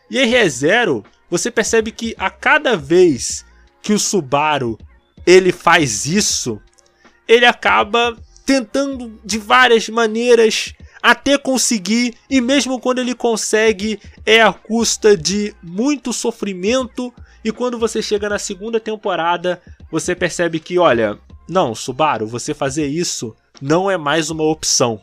[0.09, 3.45] E em ReZero você percebe que a cada vez
[3.81, 4.77] que o Subaru
[5.25, 6.59] ele faz isso,
[7.27, 14.51] ele acaba tentando de várias maneiras até conseguir, e mesmo quando ele consegue, é a
[14.51, 17.13] custa de muito sofrimento.
[17.43, 22.87] E quando você chega na segunda temporada, você percebe que, olha, não, Subaru, você fazer
[22.87, 25.01] isso não é mais uma opção,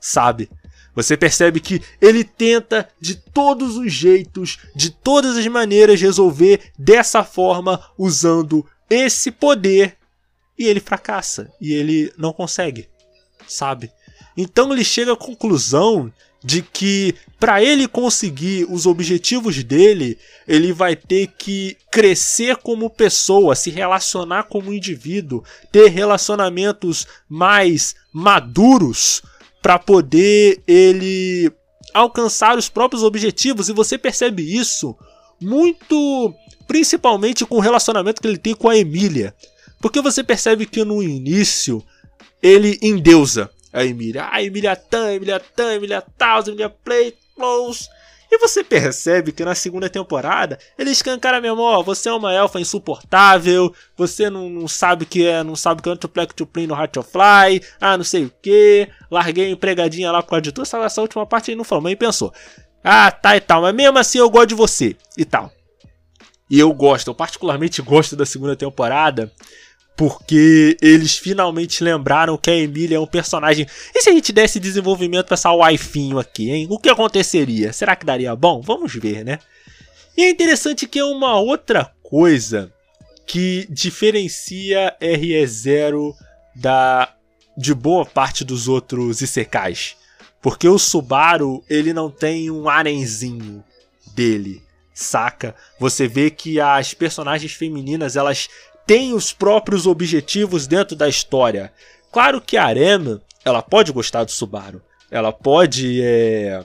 [0.00, 0.50] sabe?
[0.94, 7.22] Você percebe que ele tenta de todos os jeitos, de todas as maneiras resolver dessa
[7.22, 9.96] forma usando esse poder
[10.58, 12.88] e ele fracassa e ele não consegue,
[13.46, 13.90] sabe?
[14.36, 16.12] Então ele chega à conclusão
[16.46, 23.56] de que para ele conseguir os objetivos dele, ele vai ter que crescer como pessoa,
[23.56, 29.22] se relacionar como indivíduo, ter relacionamentos mais maduros
[29.60, 31.50] para poder ele
[31.92, 34.96] alcançar os próprios objetivos e você percebe isso
[35.40, 36.32] muito
[36.68, 39.34] principalmente com o relacionamento que ele tem com a Emília.
[39.80, 41.82] Porque você percebe que no início
[42.40, 44.28] ele endeusa a Emília.
[44.30, 47.88] Ah, Emília Tan, Emília Tan, Emília Taus, Emília Play, Close.
[48.30, 52.58] E você percebe que na segunda temporada ele escancara mesmo, ó, você é uma elfa
[52.58, 56.74] insuportável, você não, não sabe que é, não sabe que é Antiplec to Play no
[56.74, 60.52] Heart of Fly, ah, não sei o que, larguei a empregadinha lá por causa de
[60.52, 62.34] tudo, essa, essa última parte ele não falou, mas ele pensou,
[62.82, 65.52] ah, tá e tal, mas mesmo assim eu gosto de você, e tal.
[66.50, 69.32] E eu gosto, eu particularmente gosto da segunda temporada,
[69.96, 73.66] porque eles finalmente lembraram que a Emília é um personagem.
[73.94, 76.66] E se a gente desse desenvolvimento pra essa waifinho aqui, hein?
[76.70, 77.72] O que aconteceria?
[77.72, 78.60] Será que daria bom?
[78.60, 79.38] Vamos ver, né?
[80.16, 82.70] E é interessante que é uma outra coisa
[83.26, 86.14] que diferencia RE0
[86.54, 87.12] da
[87.56, 89.96] de boa parte dos outros Isekais.
[90.42, 93.64] Porque o Subaru, ele não tem um arenzinho
[94.14, 95.54] dele, saca?
[95.80, 98.48] Você vê que as personagens femininas, elas
[98.86, 101.72] tem os próprios objetivos dentro da história.
[102.12, 104.80] Claro que a Arena, ela pode gostar do Subaru,
[105.10, 106.64] ela pode é,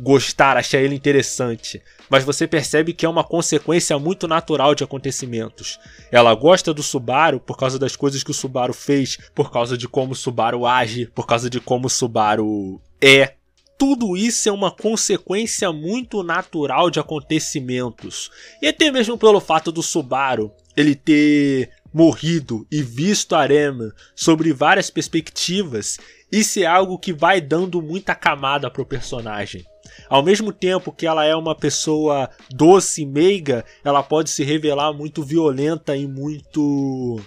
[0.00, 5.78] gostar, achar ele interessante, mas você percebe que é uma consequência muito natural de acontecimentos.
[6.10, 9.86] Ela gosta do Subaru por causa das coisas que o Subaru fez, por causa de
[9.86, 13.34] como o Subaru age, por causa de como o Subaru é.
[13.76, 18.30] Tudo isso é uma consequência muito natural de acontecimentos.
[18.62, 24.90] E até mesmo pelo fato do Subaru ele ter morrido e visto Arema sobre várias
[24.90, 25.98] perspectivas,
[26.30, 29.64] isso é algo que vai dando muita camada pro personagem.
[30.08, 34.92] Ao mesmo tempo que ela é uma pessoa doce e meiga, ela pode se revelar
[34.92, 37.20] muito violenta e muito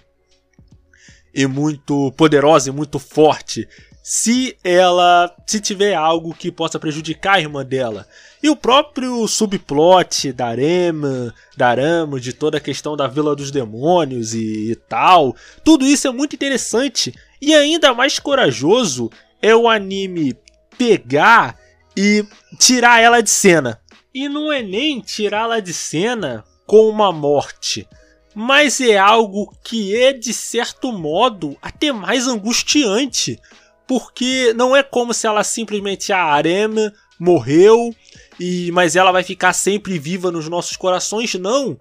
[1.34, 3.68] e muito poderosa e muito forte
[4.10, 8.08] se ela se tiver algo que possa prejudicar a irmã dela.
[8.42, 13.52] E o próprio subplot da Arema, da Arama, de toda a questão da Vila dos
[13.52, 19.68] Demônios e, e tal, tudo isso é muito interessante e ainda mais corajoso é o
[19.68, 20.38] anime
[20.78, 21.60] pegar
[21.94, 22.26] e
[22.58, 23.78] tirar ela de cena.
[24.14, 27.86] E não é nem tirá-la de cena com uma morte,
[28.34, 33.38] mas é algo que é de certo modo até mais angustiante
[33.88, 37.94] porque não é como se ela simplesmente a Arema morreu
[38.40, 41.80] e mas ela vai ficar sempre viva nos nossos corações, não.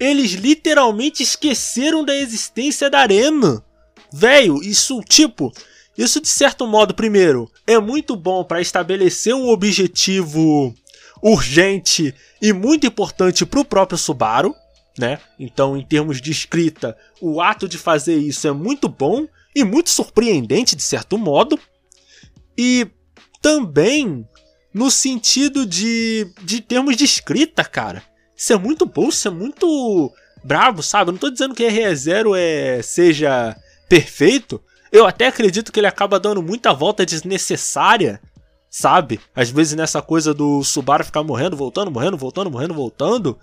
[0.00, 3.64] Eles literalmente esqueceram da existência da Arema.
[4.12, 5.52] Velho, isso tipo,
[5.96, 10.74] isso de certo modo, primeiro, é muito bom para estabelecer um objetivo
[11.22, 14.54] urgente e muito importante para o próprio Subaru,
[14.98, 15.20] né?
[15.38, 19.90] Então, em termos de escrita, o ato de fazer isso é muito bom e muito
[19.90, 21.58] surpreendente de certo modo.
[22.56, 22.86] E
[23.40, 24.26] também
[24.72, 28.02] no sentido de, de termos de escrita, cara.
[28.34, 30.10] Isso é muito bom, isso é muito
[30.42, 31.10] bravo, sabe?
[31.10, 33.56] Eu não tô dizendo que RE0 é, seja
[33.88, 34.60] perfeito.
[34.90, 38.20] Eu até acredito que ele acaba dando muita volta desnecessária,
[38.70, 39.20] sabe?
[39.34, 43.38] Às vezes nessa coisa do Subaru ficar morrendo, voltando, morrendo, voltando, morrendo, voltando.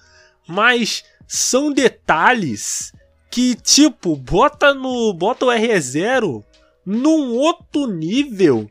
[0.47, 2.91] Mas são detalhes
[3.30, 6.44] que tipo bota no bota o RE0
[6.86, 8.70] num outro nível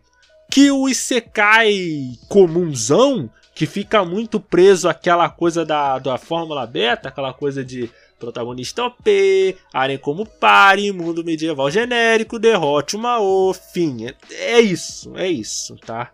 [0.50, 7.32] que o Isekai comunzão que fica muito preso àquela coisa da, da fórmula beta, aquela
[7.32, 14.06] coisa de protagonista OP, arem como pare, mundo medieval genérico, derrote uma O, fim.
[14.06, 16.12] É, é isso, é isso, tá?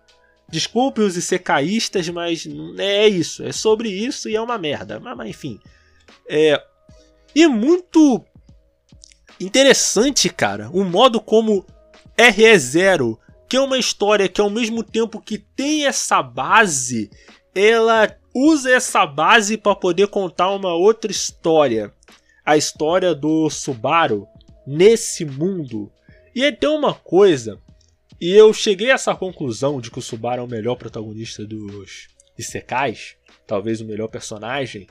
[0.49, 2.47] Desculpe os Isekaístas, mas
[2.79, 4.99] é isso, é sobre isso e é uma merda.
[4.99, 5.61] Mas, mas enfim.
[6.29, 6.63] É,
[7.35, 8.25] e muito
[9.45, 11.65] interessante, cara, o modo como
[12.17, 13.19] RE0,
[13.49, 17.11] que é uma história que ao mesmo tempo que tem essa base,
[17.55, 21.93] ela usa essa base para poder contar uma outra história.
[22.45, 24.27] A história do Subaru
[24.67, 25.91] nesse mundo.
[26.35, 27.61] E até uma coisa,
[28.21, 32.09] e eu cheguei a essa conclusão de que o Subaru é o melhor protagonista dos
[32.37, 33.17] Isekais,
[33.47, 34.87] talvez o melhor personagem,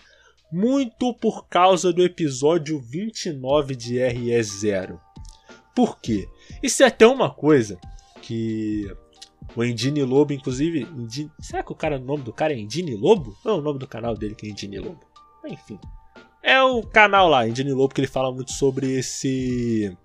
[0.54, 5.00] muito por causa do episódio 29 de RE0.
[5.76, 6.30] Por quê?
[6.62, 7.80] Isso é até uma coisa
[8.22, 8.86] que
[9.56, 10.88] o Endine Lobo, inclusive.
[11.40, 13.36] Será que o, cara, o nome do cara é Endine Lobo?
[13.44, 15.00] Não é o nome do canal dele que é Endine Lobo.
[15.44, 15.80] Enfim.
[16.44, 19.98] É o canal lá, Endine Lobo, que ele fala muito sobre esse.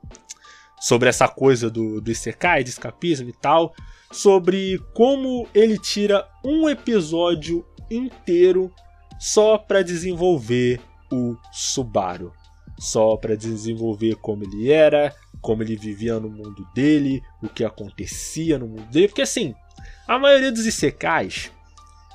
[0.81, 3.75] Sobre essa coisa do, do Isekai, de escapismo e tal.
[4.11, 8.73] Sobre como ele tira um episódio inteiro
[9.19, 12.33] só para desenvolver o Subaru,
[12.79, 18.59] só para desenvolver como ele era, como ele vivia no mundo dele, o que acontecia
[18.59, 19.55] no mundo dele, porque assim,
[20.07, 21.51] a maioria dos isekais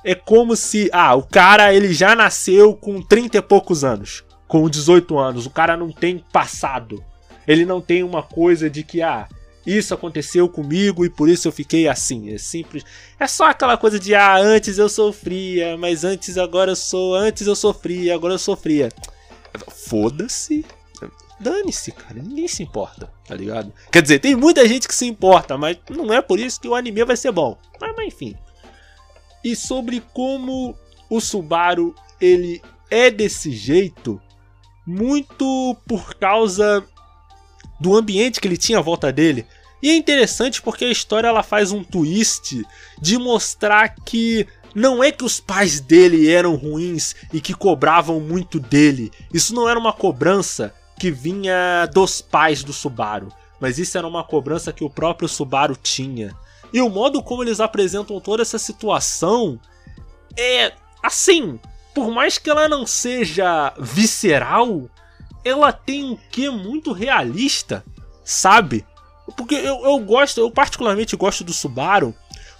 [0.04, 4.68] é como se, ah, o cara ele já nasceu com 30 e poucos anos, com
[4.68, 7.02] 18 anos, o cara não tem passado.
[7.46, 9.26] Ele não tem uma coisa de que, ah,
[9.66, 12.32] isso aconteceu comigo e por isso eu fiquei assim.
[12.32, 12.84] É simples.
[13.18, 17.46] É só aquela coisa de ah, antes eu sofria, mas antes agora eu sou, antes
[17.46, 18.90] eu sofria, agora eu sofria.
[19.86, 20.64] Foda-se.
[21.40, 23.72] Dane-se, cara, ninguém se importa, tá ligado?
[23.90, 26.74] Quer dizer, tem muita gente que se importa, mas não é por isso que o
[26.74, 27.58] anime vai ser bom.
[27.80, 28.36] Mas, mas enfim.
[29.42, 30.78] E sobre como
[31.10, 34.20] o Subaru ele é desse jeito,
[34.86, 36.86] muito por causa
[37.80, 39.46] do ambiente que ele tinha à volta dele.
[39.84, 42.64] E é interessante porque a história ela faz um twist
[42.98, 48.58] de mostrar que não é que os pais dele eram ruins e que cobravam muito
[48.58, 49.12] dele.
[49.30, 53.28] Isso não era uma cobrança que vinha dos pais do Subaru,
[53.60, 56.34] mas isso era uma cobrança que o próprio Subaru tinha.
[56.72, 59.60] E o modo como eles apresentam toda essa situação
[60.34, 60.72] é
[61.02, 61.60] assim,
[61.94, 64.88] por mais que ela não seja visceral,
[65.44, 67.84] ela tem um quê muito realista,
[68.24, 68.82] sabe?
[69.36, 72.14] Porque eu, eu gosto, eu particularmente gosto do Subaru,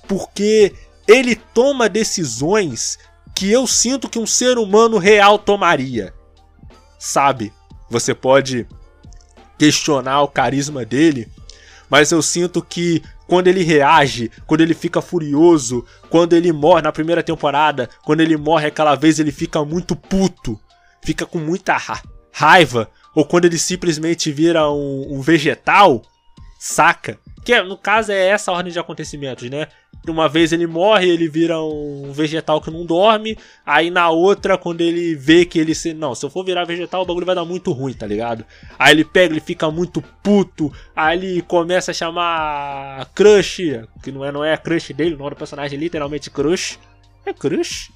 [0.08, 0.74] porque
[1.06, 2.98] ele toma decisões
[3.34, 6.14] que eu sinto que um ser humano real tomaria.
[6.98, 7.52] Sabe?
[7.90, 8.66] Você pode
[9.58, 11.28] questionar o carisma dele,
[11.90, 16.92] mas eu sinto que quando ele reage, quando ele fica furioso, quando ele morre na
[16.92, 20.58] primeira temporada, quando ele morre aquela vez, ele fica muito puto,
[21.02, 22.02] fica com muita ra
[22.32, 26.02] raiva, ou quando ele simplesmente vira um, um vegetal,
[26.64, 27.18] saca?
[27.44, 29.68] Que no caso é essa ordem de acontecimentos, né?
[30.08, 33.36] Uma vez ele morre, ele vira um vegetal que não dorme.
[33.66, 35.92] Aí na outra, quando ele vê que ele se.
[35.92, 38.46] Não, se eu for virar vegetal, o bagulho vai dar muito ruim, tá ligado?
[38.78, 40.72] Aí ele pega, ele fica muito puto.
[40.96, 43.60] Aí ele começa a chamar Crush,
[44.02, 46.78] que não é, não é a crush dele, o nome do personagem é literalmente Crush.
[47.26, 47.90] É Crush?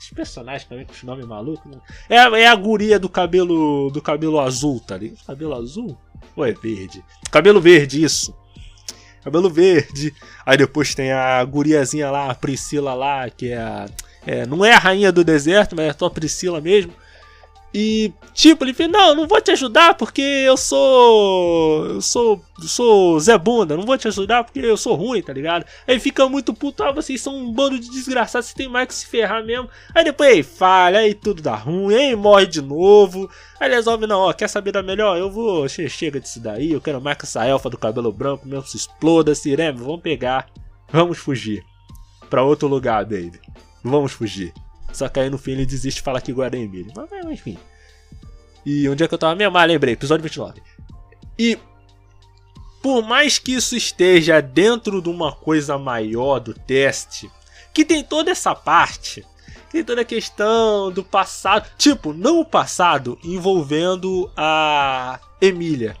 [0.00, 1.68] Esse personagem também com esse nome maluco.
[1.68, 1.78] Né?
[2.08, 5.24] É, é a guria do cabelo do cabelo azul, tá ligado?
[5.26, 5.98] Cabelo azul?
[6.36, 7.02] Ou é verde?
[7.30, 8.32] Cabelo verde, isso
[9.26, 10.14] cabelo verde.
[10.44, 13.86] Aí depois tem a guriazinha lá, a Priscila lá, que é a.
[14.24, 16.92] É, não é a rainha do deserto, mas é só Priscila mesmo.
[17.74, 21.86] E, tipo, ele fala, não, não vou te ajudar porque eu sou.
[21.86, 22.40] Eu sou.
[22.62, 25.66] Sou Zé Bunda, não vou te ajudar porque eu sou ruim, tá ligado?
[25.86, 28.94] Aí fica muito puto, ah, vocês são um bando de desgraçados, você tem mais que
[28.94, 29.68] se ferrar mesmo.
[29.94, 33.30] Aí depois aí falha, aí tudo dá ruim, aí morre de novo.
[33.60, 35.18] Aí resolve, não, ó, quer saber da melhor?
[35.18, 35.68] Eu vou.
[35.68, 39.34] Chega disso daí, eu quero mais que essa elfa do cabelo branco mesmo se exploda,
[39.34, 40.46] Sirene, vamos pegar.
[40.90, 41.62] Vamos fugir.
[42.30, 43.38] Pra outro lugar, baby.
[43.84, 44.50] Vamos fugir.
[44.92, 46.92] Só que aí no fim ele desiste e fala que Guarda Emílio.
[46.94, 47.58] Mas enfim.
[48.64, 49.56] E onde é que eu tava mesmo?
[49.56, 50.60] Ah, lembrei, episódio 29.
[51.38, 51.58] E
[52.82, 57.30] por mais que isso esteja dentro de uma coisa maior do teste,
[57.74, 59.24] que tem toda essa parte,
[59.70, 65.96] tem toda a questão do passado, tipo, não o passado envolvendo a Emília,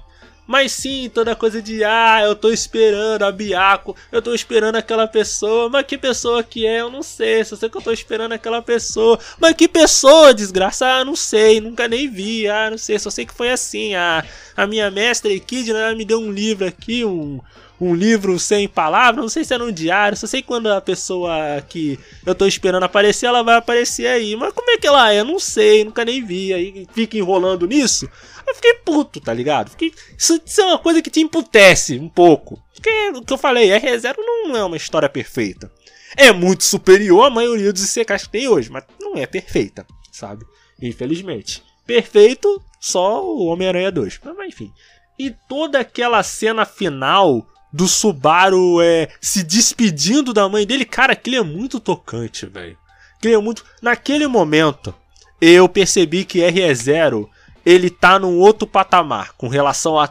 [0.46, 5.06] mas sim, toda coisa de ah, eu tô esperando a Biaco, eu tô esperando aquela
[5.06, 8.32] pessoa, mas que pessoa que é, eu não sei, só sei que eu tô esperando
[8.32, 12.98] aquela pessoa, mas que pessoa, desgraça, ah, não sei, nunca nem vi, ah, não sei,
[12.98, 14.24] só sei que foi assim, ah,
[14.56, 17.40] a minha mestra Kid, né, me deu um livro aqui, um,
[17.80, 21.62] um livro sem palavras, não sei se era um diário, só sei quando a pessoa
[21.68, 24.34] que eu tô esperando aparecer, ela vai aparecer aí.
[24.34, 25.20] Mas como é que ela é?
[25.20, 26.54] Eu não sei, nunca nem vi.
[26.54, 28.08] Aí fica enrolando nisso.
[28.46, 29.70] Eu fiquei puto, tá ligado?
[29.70, 29.92] Fiquei...
[30.16, 32.62] Isso, isso, é uma coisa que te emputece um pouco.
[32.74, 35.70] Porque o que eu falei, R0 não é uma história perfeita.
[36.16, 40.44] É muito superior à maioria dos ICKs que tem hoje, mas não é perfeita, sabe?
[40.80, 41.62] Infelizmente.
[41.84, 44.20] Perfeito só o Homem-Aranha 2.
[44.36, 44.72] Mas enfim.
[45.18, 51.36] E toda aquela cena final do Subaru é, se despedindo da mãe dele, cara, aquilo
[51.36, 52.78] é muito tocante, velho.
[53.24, 53.64] é muito.
[53.82, 54.94] Naquele momento,
[55.40, 57.28] eu percebi que R0
[57.66, 60.08] ele tá num outro patamar com relação a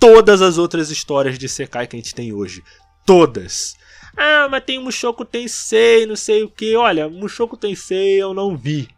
[0.00, 2.64] todas as outras histórias de Sekai que a gente tem hoje.
[3.06, 3.76] Todas.
[4.16, 6.74] Ah, mas tem Mushoku Tensei, não sei o que.
[6.74, 8.88] Olha, Mushoku Tensei eu não vi.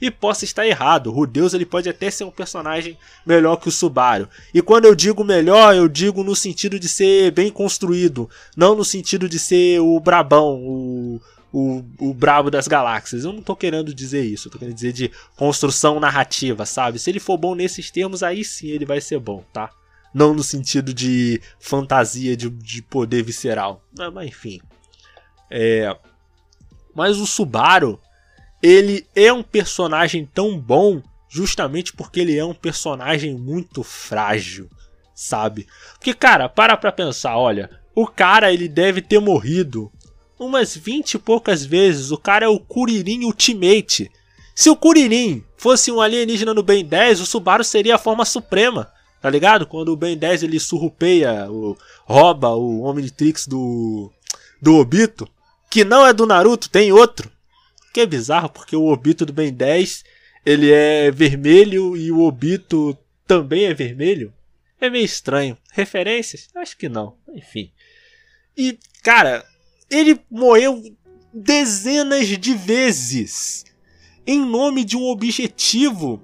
[0.00, 2.96] E posso estar errado, o Rudeus ele pode até ser um personagem
[3.26, 4.28] melhor que o Subaru.
[4.54, 8.84] E quando eu digo melhor, eu digo no sentido de ser bem construído, não no
[8.84, 11.20] sentido de ser o brabão, o,
[11.52, 13.24] o, o brabo das galáxias.
[13.24, 16.98] Eu não tô querendo dizer isso, eu tô querendo dizer de construção narrativa, sabe?
[16.98, 19.70] Se ele for bom nesses termos, aí sim ele vai ser bom, tá?
[20.12, 23.82] Não no sentido de fantasia, de, de poder visceral.
[24.12, 24.60] Mas enfim.
[25.50, 25.96] É...
[26.94, 28.00] Mas o Subaru,
[28.62, 34.68] ele é um personagem tão bom justamente porque ele é um personagem muito frágil,
[35.14, 35.66] sabe?
[35.94, 39.92] Porque, cara, para pra pensar, olha, o cara ele deve ter morrido
[40.38, 42.10] umas 20 e poucas vezes.
[42.10, 44.10] O cara é o Kuririn Ultimate.
[44.54, 48.90] Se o Kuririn fosse um alienígena no Ben 10, o Subaru seria a forma suprema.
[49.20, 49.66] Tá ligado?
[49.66, 54.12] Quando o Ben 10 ele surrupeia, o, rouba o Omnitrix do,
[54.62, 55.28] do Obito,
[55.68, 57.30] que não é do Naruto, tem outro
[57.92, 60.04] que é bizarro, porque o Obito do Ben 10
[60.46, 64.32] ele é vermelho e o Obito também é vermelho.
[64.80, 65.58] É meio estranho.
[65.72, 66.48] Referências?
[66.54, 67.16] Acho que não.
[67.34, 67.72] Enfim.
[68.56, 69.44] E, cara,
[69.90, 70.82] ele morreu
[71.32, 73.64] dezenas de vezes
[74.26, 76.22] em nome de um objetivo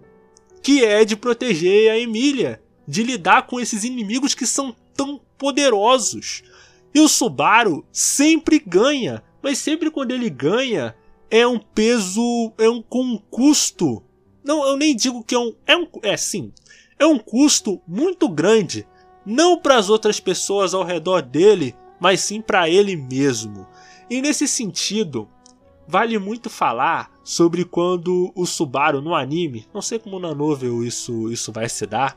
[0.62, 6.42] que é de proteger a Emília, de lidar com esses inimigos que são tão poderosos.
[6.94, 10.94] E o Subaru sempre ganha, mas sempre quando ele ganha,
[11.30, 14.02] é um peso, é um com um custo.
[14.44, 16.52] Não, eu nem digo que é um, é um, é sim,
[16.98, 18.86] é um custo muito grande,
[19.24, 21.74] não para as outras pessoas ao redor dele,
[22.04, 23.66] mas sim para ele mesmo.
[24.08, 25.28] E nesse sentido,
[25.88, 31.32] vale muito falar sobre quando o Subaru no anime, não sei como na novel isso
[31.32, 32.16] isso vai se dar,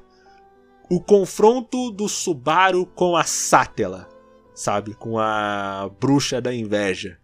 [0.90, 4.08] o confronto do Subaru com a Sátela,
[4.54, 7.18] sabe, com a bruxa da inveja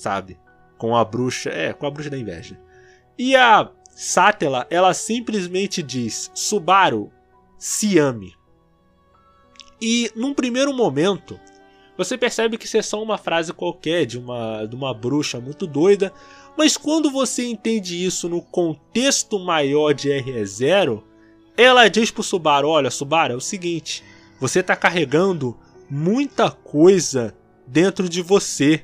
[0.00, 0.38] sabe?
[0.78, 2.58] Com a bruxa, é, com a bruxa da inveja.
[3.18, 7.12] E a Satela, ela simplesmente diz: Subaru,
[7.58, 8.34] se ame.
[9.80, 11.38] E num primeiro momento,
[12.00, 15.66] você percebe que isso é só uma frase qualquer de uma, de uma bruxa muito
[15.66, 16.10] doida,
[16.56, 21.02] mas quando você entende isso no contexto maior de RE0,
[21.58, 24.02] ela diz pro Subaru: Olha, Subaru, é o seguinte,
[24.40, 25.54] você tá carregando
[25.90, 27.36] muita coisa
[27.66, 28.82] dentro de você.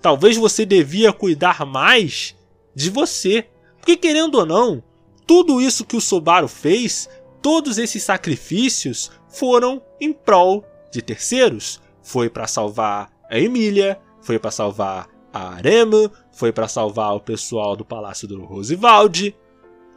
[0.00, 2.36] Talvez você devia cuidar mais
[2.76, 3.48] de você.
[3.78, 4.84] Porque querendo ou não,
[5.26, 7.08] tudo isso que o Subaru fez,
[7.42, 11.82] todos esses sacrifícios foram em prol de terceiros.
[12.04, 17.74] Foi para salvar a Emília, foi para salvar a Arema, foi para salvar o pessoal
[17.74, 19.34] do Palácio do Rosivaldi.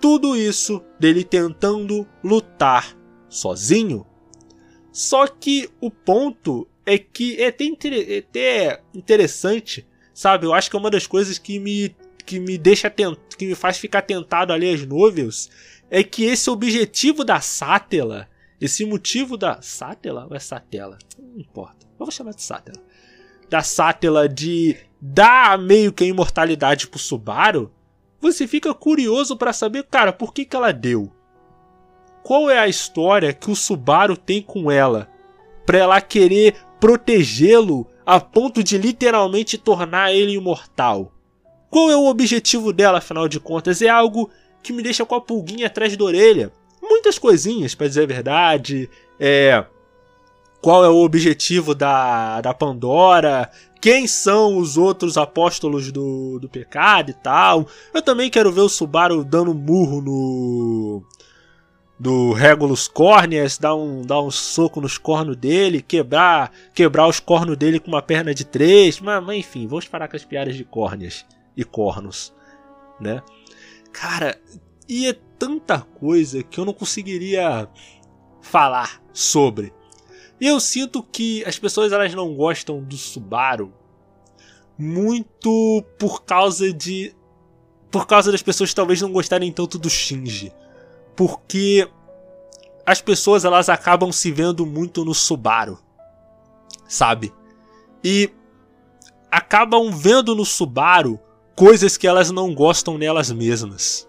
[0.02, 2.98] Tudo isso dele tentando lutar
[3.30, 4.06] sozinho.
[4.92, 10.48] Só que o ponto é que é até, é até interessante, sabe?
[10.48, 11.96] Eu acho que é uma das coisas que me
[12.26, 12.94] que me deixa
[13.38, 15.50] que me faz ficar tentado a ler as novels
[15.90, 18.28] é que esse objetivo da Sátela,
[18.60, 20.98] esse motivo da Sátela ou é Satela?
[21.18, 21.87] Não importa.
[22.00, 22.78] Eu vou chamar de Sátela.
[23.50, 27.72] Da Sátela de dar meio que a imortalidade pro Subaru,
[28.20, 31.12] você fica curioso para saber, cara, por que que ela deu?
[32.24, 35.08] Qual é a história que o Subaru tem com ela?
[35.66, 41.12] Pra ela querer protegê-lo a ponto de literalmente tornar ele imortal.
[41.70, 43.82] Qual é o objetivo dela, afinal de contas?
[43.82, 44.30] É algo
[44.64, 46.52] que me deixa com a pulguinha atrás da orelha.
[46.82, 48.90] Muitas coisinhas, para dizer a verdade.
[49.20, 49.66] É.
[50.68, 53.50] Qual é o objetivo da, da Pandora?
[53.80, 57.66] Quem são os outros apóstolos do, do pecado e tal?
[57.94, 61.04] Eu também quero ver o Subaru dando murro no.
[61.98, 67.56] Do Regulus Corneas, dar um, dar um soco nos cornos dele, quebrar quebrar os cornos
[67.56, 69.00] dele com uma perna de três.
[69.00, 72.34] Mas, mas enfim, vamos parar com as piadas de córneas e cornos,
[73.00, 73.24] né?
[73.94, 74.38] Cara,
[74.86, 77.70] e é tanta coisa que eu não conseguiria
[78.42, 79.72] falar sobre.
[80.40, 83.74] E eu sinto que as pessoas elas não gostam do Subaru
[84.78, 87.16] muito por causa de
[87.90, 90.52] por causa das pessoas talvez não gostarem tanto do Shinji,
[91.16, 91.90] porque
[92.86, 95.80] as pessoas elas acabam se vendo muito no Subaru,
[96.88, 97.34] sabe?
[98.04, 98.30] E
[99.32, 101.20] acabam vendo no Subaru
[101.56, 104.08] coisas que elas não gostam nelas mesmas.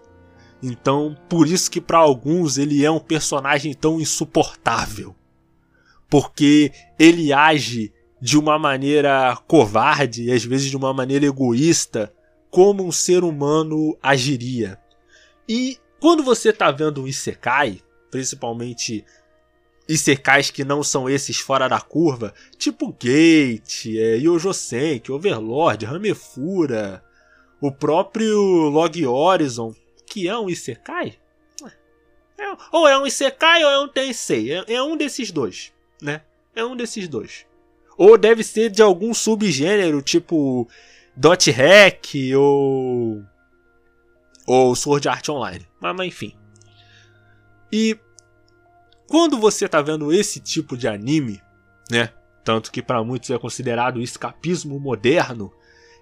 [0.61, 5.15] Então, por isso que para alguns ele é um personagem tão insuportável.
[6.09, 12.13] Porque ele age de uma maneira covarde e às vezes de uma maneira egoísta,
[12.49, 14.79] como um ser humano agiria.
[15.47, 19.05] E quando você tá vendo um Isekai, principalmente
[19.87, 27.03] Isekais que não são esses fora da curva, tipo Gate, é, Yojo Senki, Overlord, Ramefura,
[27.59, 28.39] o próprio
[28.69, 29.73] Log Horizon,
[30.05, 31.17] que é um Isekai.
[32.37, 34.53] É, ou é um Isekai ou é um Tensei.
[34.53, 36.21] É, é um desses dois, né?
[36.55, 37.45] É um desses dois.
[37.97, 40.67] Ou deve ser de algum subgênero, tipo
[41.15, 43.23] Dot Hack ou.
[44.47, 45.67] Ou Sword Art Online.
[45.79, 46.35] Mas, mas enfim.
[47.71, 47.97] E
[49.07, 51.41] quando você tá vendo esse tipo de anime,
[51.91, 52.11] né?
[52.43, 55.53] Tanto que para muitos é considerado escapismo moderno,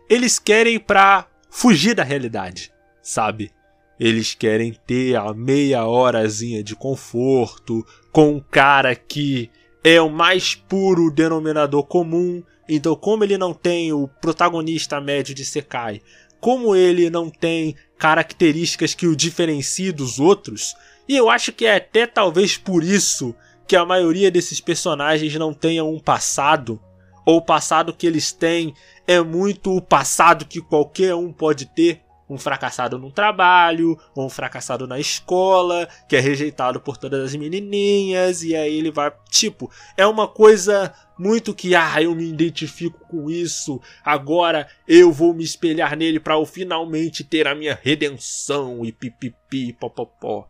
[0.09, 2.71] eles querem pra fugir da realidade,
[3.01, 3.51] sabe?
[3.99, 9.49] Eles querem ter a meia horazinha de conforto com um cara que
[9.89, 12.43] é o mais puro denominador comum.
[12.67, 16.01] Então, como ele não tem o protagonista médio de Sekai,
[16.41, 20.75] como ele não tem características que o diferenciem dos outros,
[21.07, 23.33] e eu acho que é até talvez por isso
[23.65, 26.81] que a maioria desses personagens não tenham um passado,
[27.25, 28.73] ou o passado que eles têm
[29.07, 32.01] é muito o passado que qualquer um pode ter.
[32.29, 37.35] Um fracassado no trabalho, ou um fracassado na escola, que é rejeitado por todas as
[37.35, 39.11] menininhas, e aí ele vai.
[39.29, 45.33] Tipo, é uma coisa muito que, ah, eu me identifico com isso, agora eu vou
[45.33, 50.47] me espelhar nele para eu finalmente ter a minha redenção e pipipi, popopó.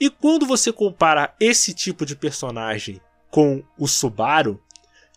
[0.00, 4.60] E quando você compara esse tipo de personagem com o Subaru,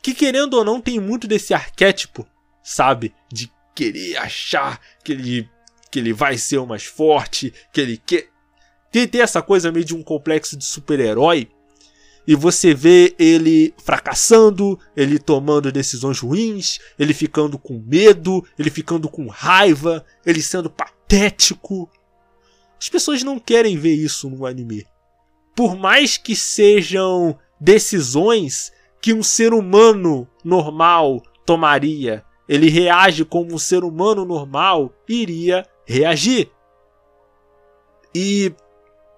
[0.01, 2.25] que querendo ou não tem muito desse arquétipo
[2.69, 3.13] sabe?
[3.31, 5.49] De querer achar que ele,
[5.91, 8.27] que ele vai ser o mais forte, que ele quer.
[8.91, 11.49] Tem, tem essa coisa meio de um complexo de super-herói.
[12.27, 19.09] E você vê ele fracassando, ele tomando decisões ruins, ele ficando com medo, ele ficando
[19.09, 21.89] com raiva, ele sendo patético.
[22.79, 24.85] As pessoas não querem ver isso no anime.
[25.55, 28.71] Por mais que sejam decisões
[29.01, 36.51] que um ser humano normal tomaria ele reage como um ser humano normal iria reagir.
[38.13, 38.53] E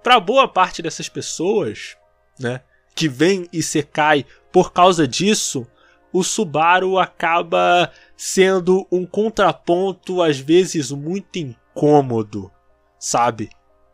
[0.02, 1.98] para boa parte dessas pessoas,
[2.40, 2.62] né,
[2.96, 5.68] que vem e se cai por causa disso,
[6.14, 12.52] o Subaru acaba sendo um contraponto às vezes muito incômodo,
[13.00, 13.50] sabe?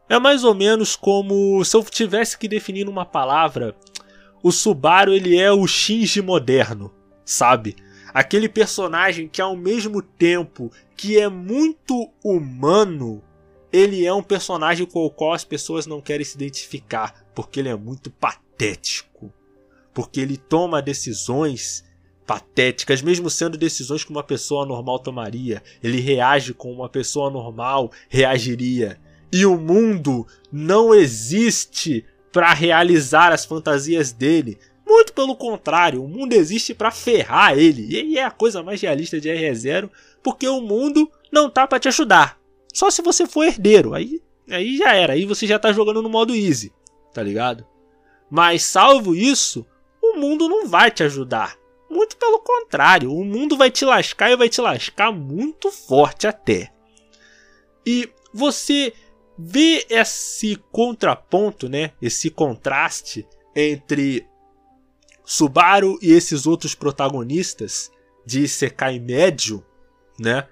[0.09, 3.75] É mais ou menos como se eu tivesse que definir uma palavra,
[4.41, 6.93] o Subaru ele é o Shinji moderno,
[7.25, 7.75] sabe?
[8.17, 13.21] Aquele personagem que ao mesmo tempo que é muito humano,
[13.71, 17.69] ele é um personagem com o qual as pessoas não querem se identificar, porque ele
[17.69, 19.31] é muito patético.
[19.93, 21.85] Porque ele toma decisões
[22.25, 25.61] patéticas, mesmo sendo decisões que uma pessoa normal tomaria.
[25.83, 28.99] Ele reage como uma pessoa normal reagiria.
[29.31, 34.57] E o mundo não existe para realizar as fantasias dele.
[34.87, 37.87] Muito pelo contrário, o mundo existe para ferrar ele.
[37.91, 39.89] E é a coisa mais realista de R0,
[40.23, 42.39] porque o mundo não tá para te ajudar.
[42.73, 46.09] Só se você for herdeiro, aí, aí já era, aí você já tá jogando no
[46.09, 46.71] modo easy,
[47.13, 47.67] tá ligado?
[48.29, 49.65] Mas salvo isso,
[50.01, 51.57] o mundo não vai te ajudar.
[51.89, 56.71] Muito pelo contrário, o mundo vai te lascar e vai te lascar muito forte até.
[57.85, 58.93] E você
[59.37, 61.91] vê esse contraponto, né?
[62.01, 64.25] Esse contraste entre
[65.29, 67.91] Subaru e esses outros protagonistas
[68.25, 69.61] de Sekai médio,
[70.17, 70.47] né?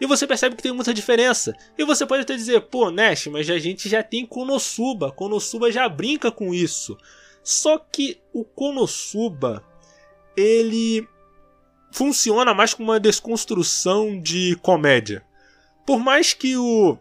[0.00, 1.52] E você percebe que tem muita diferença.
[1.76, 5.10] E você pode até dizer, pô, Nash, mas a gente já tem Konosuba.
[5.10, 6.96] Konosuba já brinca com isso.
[7.42, 9.64] Só que o Konosuba,
[10.36, 11.08] ele
[11.90, 15.24] funciona mais como uma desconstrução de comédia.
[15.84, 16.96] Por mais que o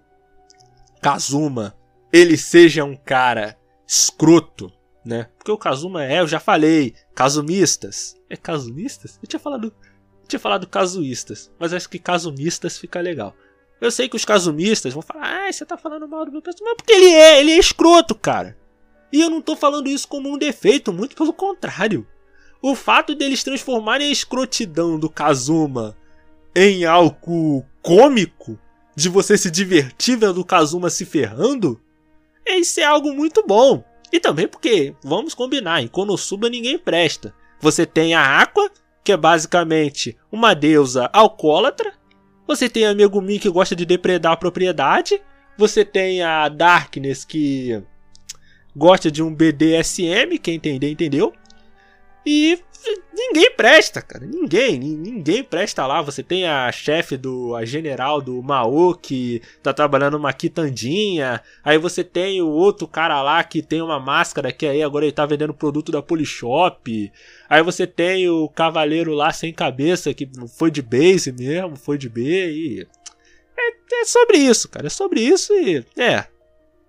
[0.99, 1.75] Kazuma
[2.11, 3.55] ele seja um cara
[3.87, 4.71] escroto,
[5.05, 5.27] né?
[5.37, 8.15] Porque o Kazuma é, eu já falei, casumistas.
[8.29, 9.19] É casumistas?
[9.21, 9.73] Eu tinha falado
[10.27, 13.35] tinha falado casuístas, mas acho que casumistas fica legal.
[13.81, 16.73] Eu sei que os casumistas vão falar, ah, você tá falando mal do meu personagem.
[16.73, 18.57] Mas porque ele é, ele é escroto, cara.
[19.11, 22.07] E eu não tô falando isso como um defeito, muito pelo contrário.
[22.61, 25.97] O fato deles transformarem a escrotidão do Kazuma
[26.55, 28.57] em algo cômico,
[28.95, 31.81] de você se divertir vendo o Kazuma se ferrando,
[32.47, 33.83] isso é algo muito bom.
[34.13, 37.33] E também porque, vamos combinar, em Konosuba ninguém presta.
[37.59, 38.69] Você tem a Aqua,
[39.03, 41.91] que é basicamente uma deusa alcoólatra.
[42.45, 45.19] Você tem a Megumi que gosta de depredar a propriedade.
[45.57, 47.81] Você tem a Darkness que
[48.75, 51.33] gosta de um BDSM, quem entender, entendeu.
[52.23, 52.59] E
[53.13, 54.25] ninguém presta, cara.
[54.25, 56.01] Ninguém, ninguém presta lá.
[56.01, 57.55] Você tem a chefe do.
[57.55, 61.41] a general do Mao que tá trabalhando numa quitandinha.
[61.63, 65.11] Aí você tem o outro cara lá que tem uma máscara que aí agora ele
[65.11, 67.11] tá vendendo produto da Polishop.
[67.49, 72.09] Aí você tem o cavaleiro lá sem cabeça que foi de base mesmo, foi de
[72.09, 72.21] B
[72.51, 72.87] e.
[73.57, 74.87] É, é sobre isso, cara.
[74.87, 75.85] É sobre isso e.
[75.97, 76.25] É.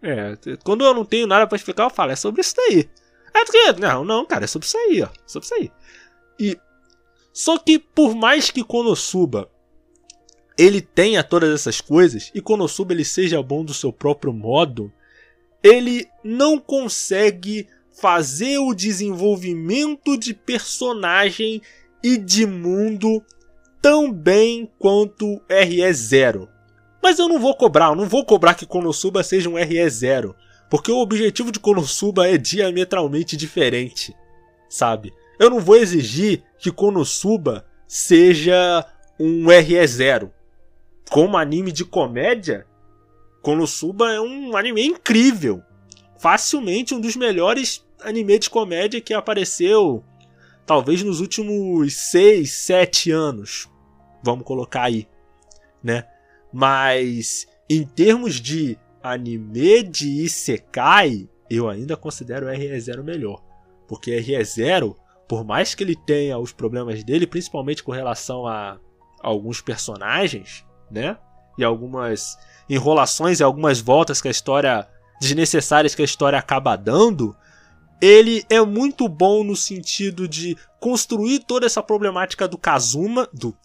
[0.03, 0.37] É.
[0.63, 2.89] Quando eu não tenho nada para explicar, eu falo, é sobre isso daí.
[3.35, 5.09] É não, não, cara, é sobre isso aí, ó.
[5.27, 5.73] Sobre isso aí.
[6.39, 6.59] E
[7.33, 9.51] só que por mais que Konosuba
[10.57, 14.93] ele tenha todas essas coisas e Konosuba ele seja bom do seu próprio modo,
[15.63, 21.61] ele não consegue fazer o desenvolvimento de personagem
[22.03, 23.23] e de mundo
[23.81, 26.49] tão bem quanto RE0.
[27.03, 30.35] Mas eu não vou cobrar, eu não vou cobrar que Konosuba seja um RE0,
[30.71, 34.15] porque o objetivo de Konosuba é diametralmente diferente,
[34.69, 35.13] sabe?
[35.39, 38.87] Eu não vou exigir que Konosuba seja
[39.19, 40.31] um RE0.
[41.11, 42.67] Como anime de comédia,
[43.43, 45.63] Konosuba é um anime incrível.
[46.19, 50.03] Facilmente um dos melhores animes de comédia que apareceu,
[50.65, 53.69] talvez nos últimos 6, 7 anos.
[54.23, 55.07] Vamos colocar aí,
[55.83, 56.07] né?
[56.53, 63.43] Mas em termos de anime de Isekai, eu ainda considero o RE0 melhor.
[63.87, 64.97] Porque RE0
[65.29, 68.79] por mais que ele tenha os problemas dele, principalmente com relação a
[69.23, 71.17] alguns personagens, né?
[71.59, 72.37] E algumas
[72.69, 74.87] enrolações e algumas voltas que a história
[75.21, 77.35] desnecessárias que a história acaba dando,
[78.01, 83.57] ele é muito bom no sentido de construir toda essa problemática do Kazuma, do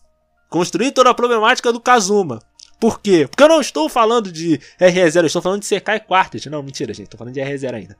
[0.50, 2.40] construir toda a problemática do Kazuma.
[2.80, 3.28] Por quê?
[3.28, 6.50] Porque eu não estou falando de RE0, eu estou falando de Sekai Quartet.
[6.50, 7.98] Não, mentira, gente, estou falando de RE0 ainda.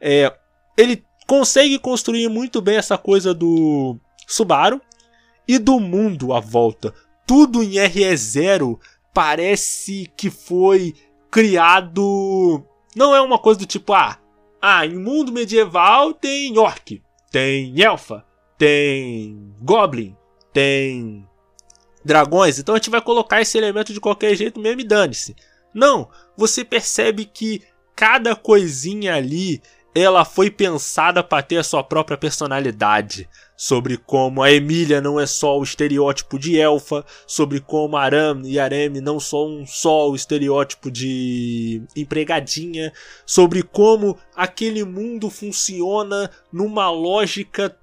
[0.00, 0.32] É,
[0.76, 3.96] ele consegue construir muito bem essa coisa do
[4.26, 4.80] Subaru
[5.48, 6.92] e do mundo à volta.
[7.26, 8.78] Tudo em RE0
[9.14, 10.94] parece que foi
[11.30, 12.62] criado.
[12.94, 14.18] Não é uma coisa do tipo, ah,
[14.60, 18.24] ah, em mundo medieval tem orc, tem elfa,
[18.58, 20.14] tem goblin,
[20.52, 21.26] tem
[22.04, 25.36] dragões, então a gente vai colocar esse elemento de qualquer jeito mesmo e dane-se.
[25.74, 27.62] Não, você percebe que
[27.94, 29.62] cada coisinha ali
[29.94, 33.28] ela foi pensada para ter a sua própria personalidade.
[33.56, 38.58] Sobre como a Emília não é só o estereótipo de elfa, sobre como Aram e
[38.58, 42.92] Aremi não são só o estereótipo de empregadinha,
[43.26, 47.76] sobre como aquele mundo funciona numa lógica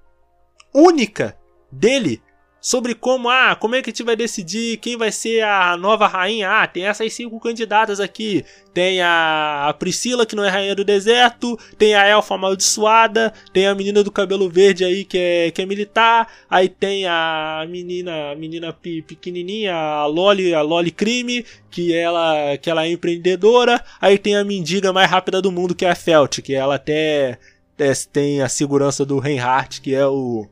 [0.74, 1.38] única
[1.72, 2.22] dele
[2.62, 6.08] sobre como, ah, como é que a gente vai decidir quem vai ser a nova
[6.08, 6.50] rainha.
[6.50, 8.46] Ah, tem essas cinco candidatas aqui.
[8.74, 11.58] Tem a Priscila, que não é rainha do deserto.
[11.78, 13.34] Tem a Elfa amaldiçoada.
[13.54, 16.32] Tem a menina do cabelo verde aí, que é, que é militar.
[16.50, 22.70] Aí tem a menina, a menina pequenininha, a Loli, a Loli Crime, que ela, que
[22.70, 23.84] ela é empreendedora.
[24.00, 27.38] Aí tem a mendiga mais rápida do mundo, que é a Felt, que ela até,
[27.76, 30.48] até tem a segurança do Reinhardt, que é o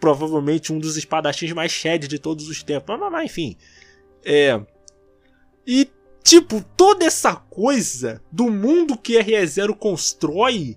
[0.00, 2.98] provavelmente um dos espadachins mais shed de todos os tempos.
[2.98, 3.56] Mas, mas enfim.
[4.24, 4.60] É.
[5.66, 5.88] E,
[6.22, 10.76] tipo, toda essa coisa do mundo que RE0 constrói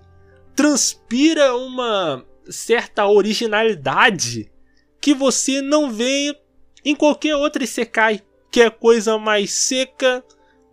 [0.55, 4.51] transpira uma certa originalidade
[4.99, 6.35] que você não vê
[6.83, 8.21] em qualquer outro Isekai.
[8.49, 10.23] Que é coisa mais seca,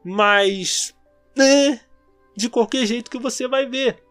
[0.04, 0.94] mais.
[1.36, 1.80] Né,
[2.36, 4.03] de qualquer jeito que você vai ver.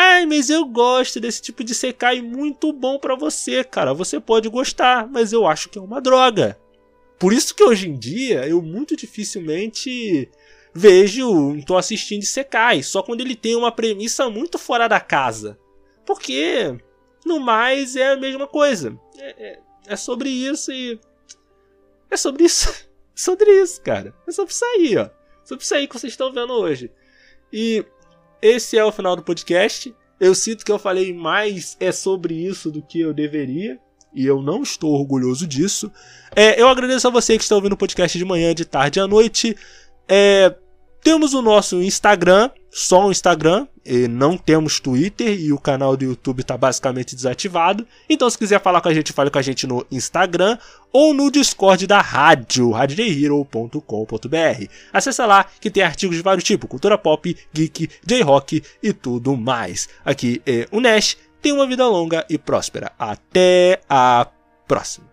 [0.00, 3.92] Ai, mas eu gosto desse tipo de secai muito bom para você, cara.
[3.92, 6.56] Você pode gostar, mas eu acho que é uma droga.
[7.18, 10.30] Por isso que hoje em dia eu muito dificilmente
[10.72, 15.58] vejo, tô assistindo secai, só quando ele tem uma premissa muito fora da casa.
[16.06, 16.78] Porque
[17.26, 18.96] no mais é a mesma coisa.
[19.18, 20.96] É, é, é sobre isso e
[22.08, 22.72] é sobre isso,
[23.16, 24.14] sobre isso, cara.
[24.28, 25.10] É sobre isso aí, ó.
[25.42, 26.88] Sobre isso aí que vocês estão vendo hoje.
[27.52, 27.84] E
[28.40, 29.94] esse é o final do podcast.
[30.20, 33.78] Eu sinto que eu falei mais é sobre isso do que eu deveria.
[34.14, 35.92] E eu não estou orgulhoso disso.
[36.34, 39.06] É, eu agradeço a você que está ouvindo o podcast de manhã, de tarde à
[39.06, 39.56] noite.
[40.08, 40.54] É,
[41.02, 43.66] temos o nosso Instagram, só o Instagram,
[44.10, 47.86] não temos Twitter e o canal do YouTube está basicamente desativado.
[48.08, 50.58] Então, se quiser falar com a gente, fale com a gente no Instagram
[50.92, 54.66] ou no Discord da rádio, radiojhero.com.br.
[54.92, 59.88] Acesse lá que tem artigos de vários tipos, cultura pop, geek, J-rock e tudo mais.
[60.04, 62.92] Aqui é o Nash, tenha uma vida longa e próspera.
[62.98, 64.26] Até a
[64.66, 65.07] próxima.